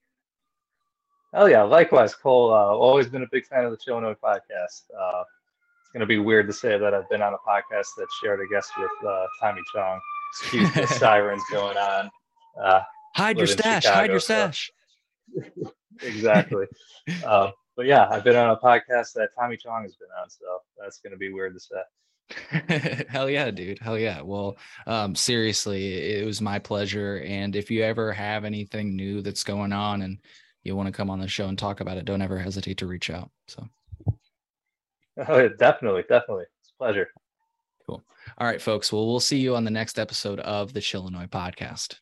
[1.34, 1.62] Hell yeah.
[1.62, 2.52] Likewise, Cole.
[2.52, 4.86] Uh, always been a big fan of the Chillinois podcast.
[5.00, 5.24] Uh,
[5.80, 8.48] it's gonna be weird to say that I've been on a podcast that shared a
[8.52, 10.00] guest with uh, Tommy Chong.
[10.42, 12.10] Excuse the sirens going on.
[13.16, 14.72] Hide your stash hide Chicago, your so- stash
[16.02, 16.66] exactly.
[17.26, 20.46] uh, but yeah, I've been on a podcast that Tommy Chong has been on, so
[20.82, 23.06] that's gonna be weird to say.
[23.10, 24.56] hell yeah dude hell yeah well
[24.86, 29.74] um seriously it was my pleasure and if you ever have anything new that's going
[29.74, 30.20] on and
[30.62, 32.86] you want to come on the show and talk about it don't ever hesitate to
[32.86, 33.68] reach out so
[35.28, 36.46] Oh, yeah, definitely, definitely.
[36.62, 37.08] It's a pleasure.
[37.86, 38.04] Cool.
[38.38, 38.94] All right, folks.
[38.94, 41.96] Well, we'll see you on the next episode of the Chillinois podcast.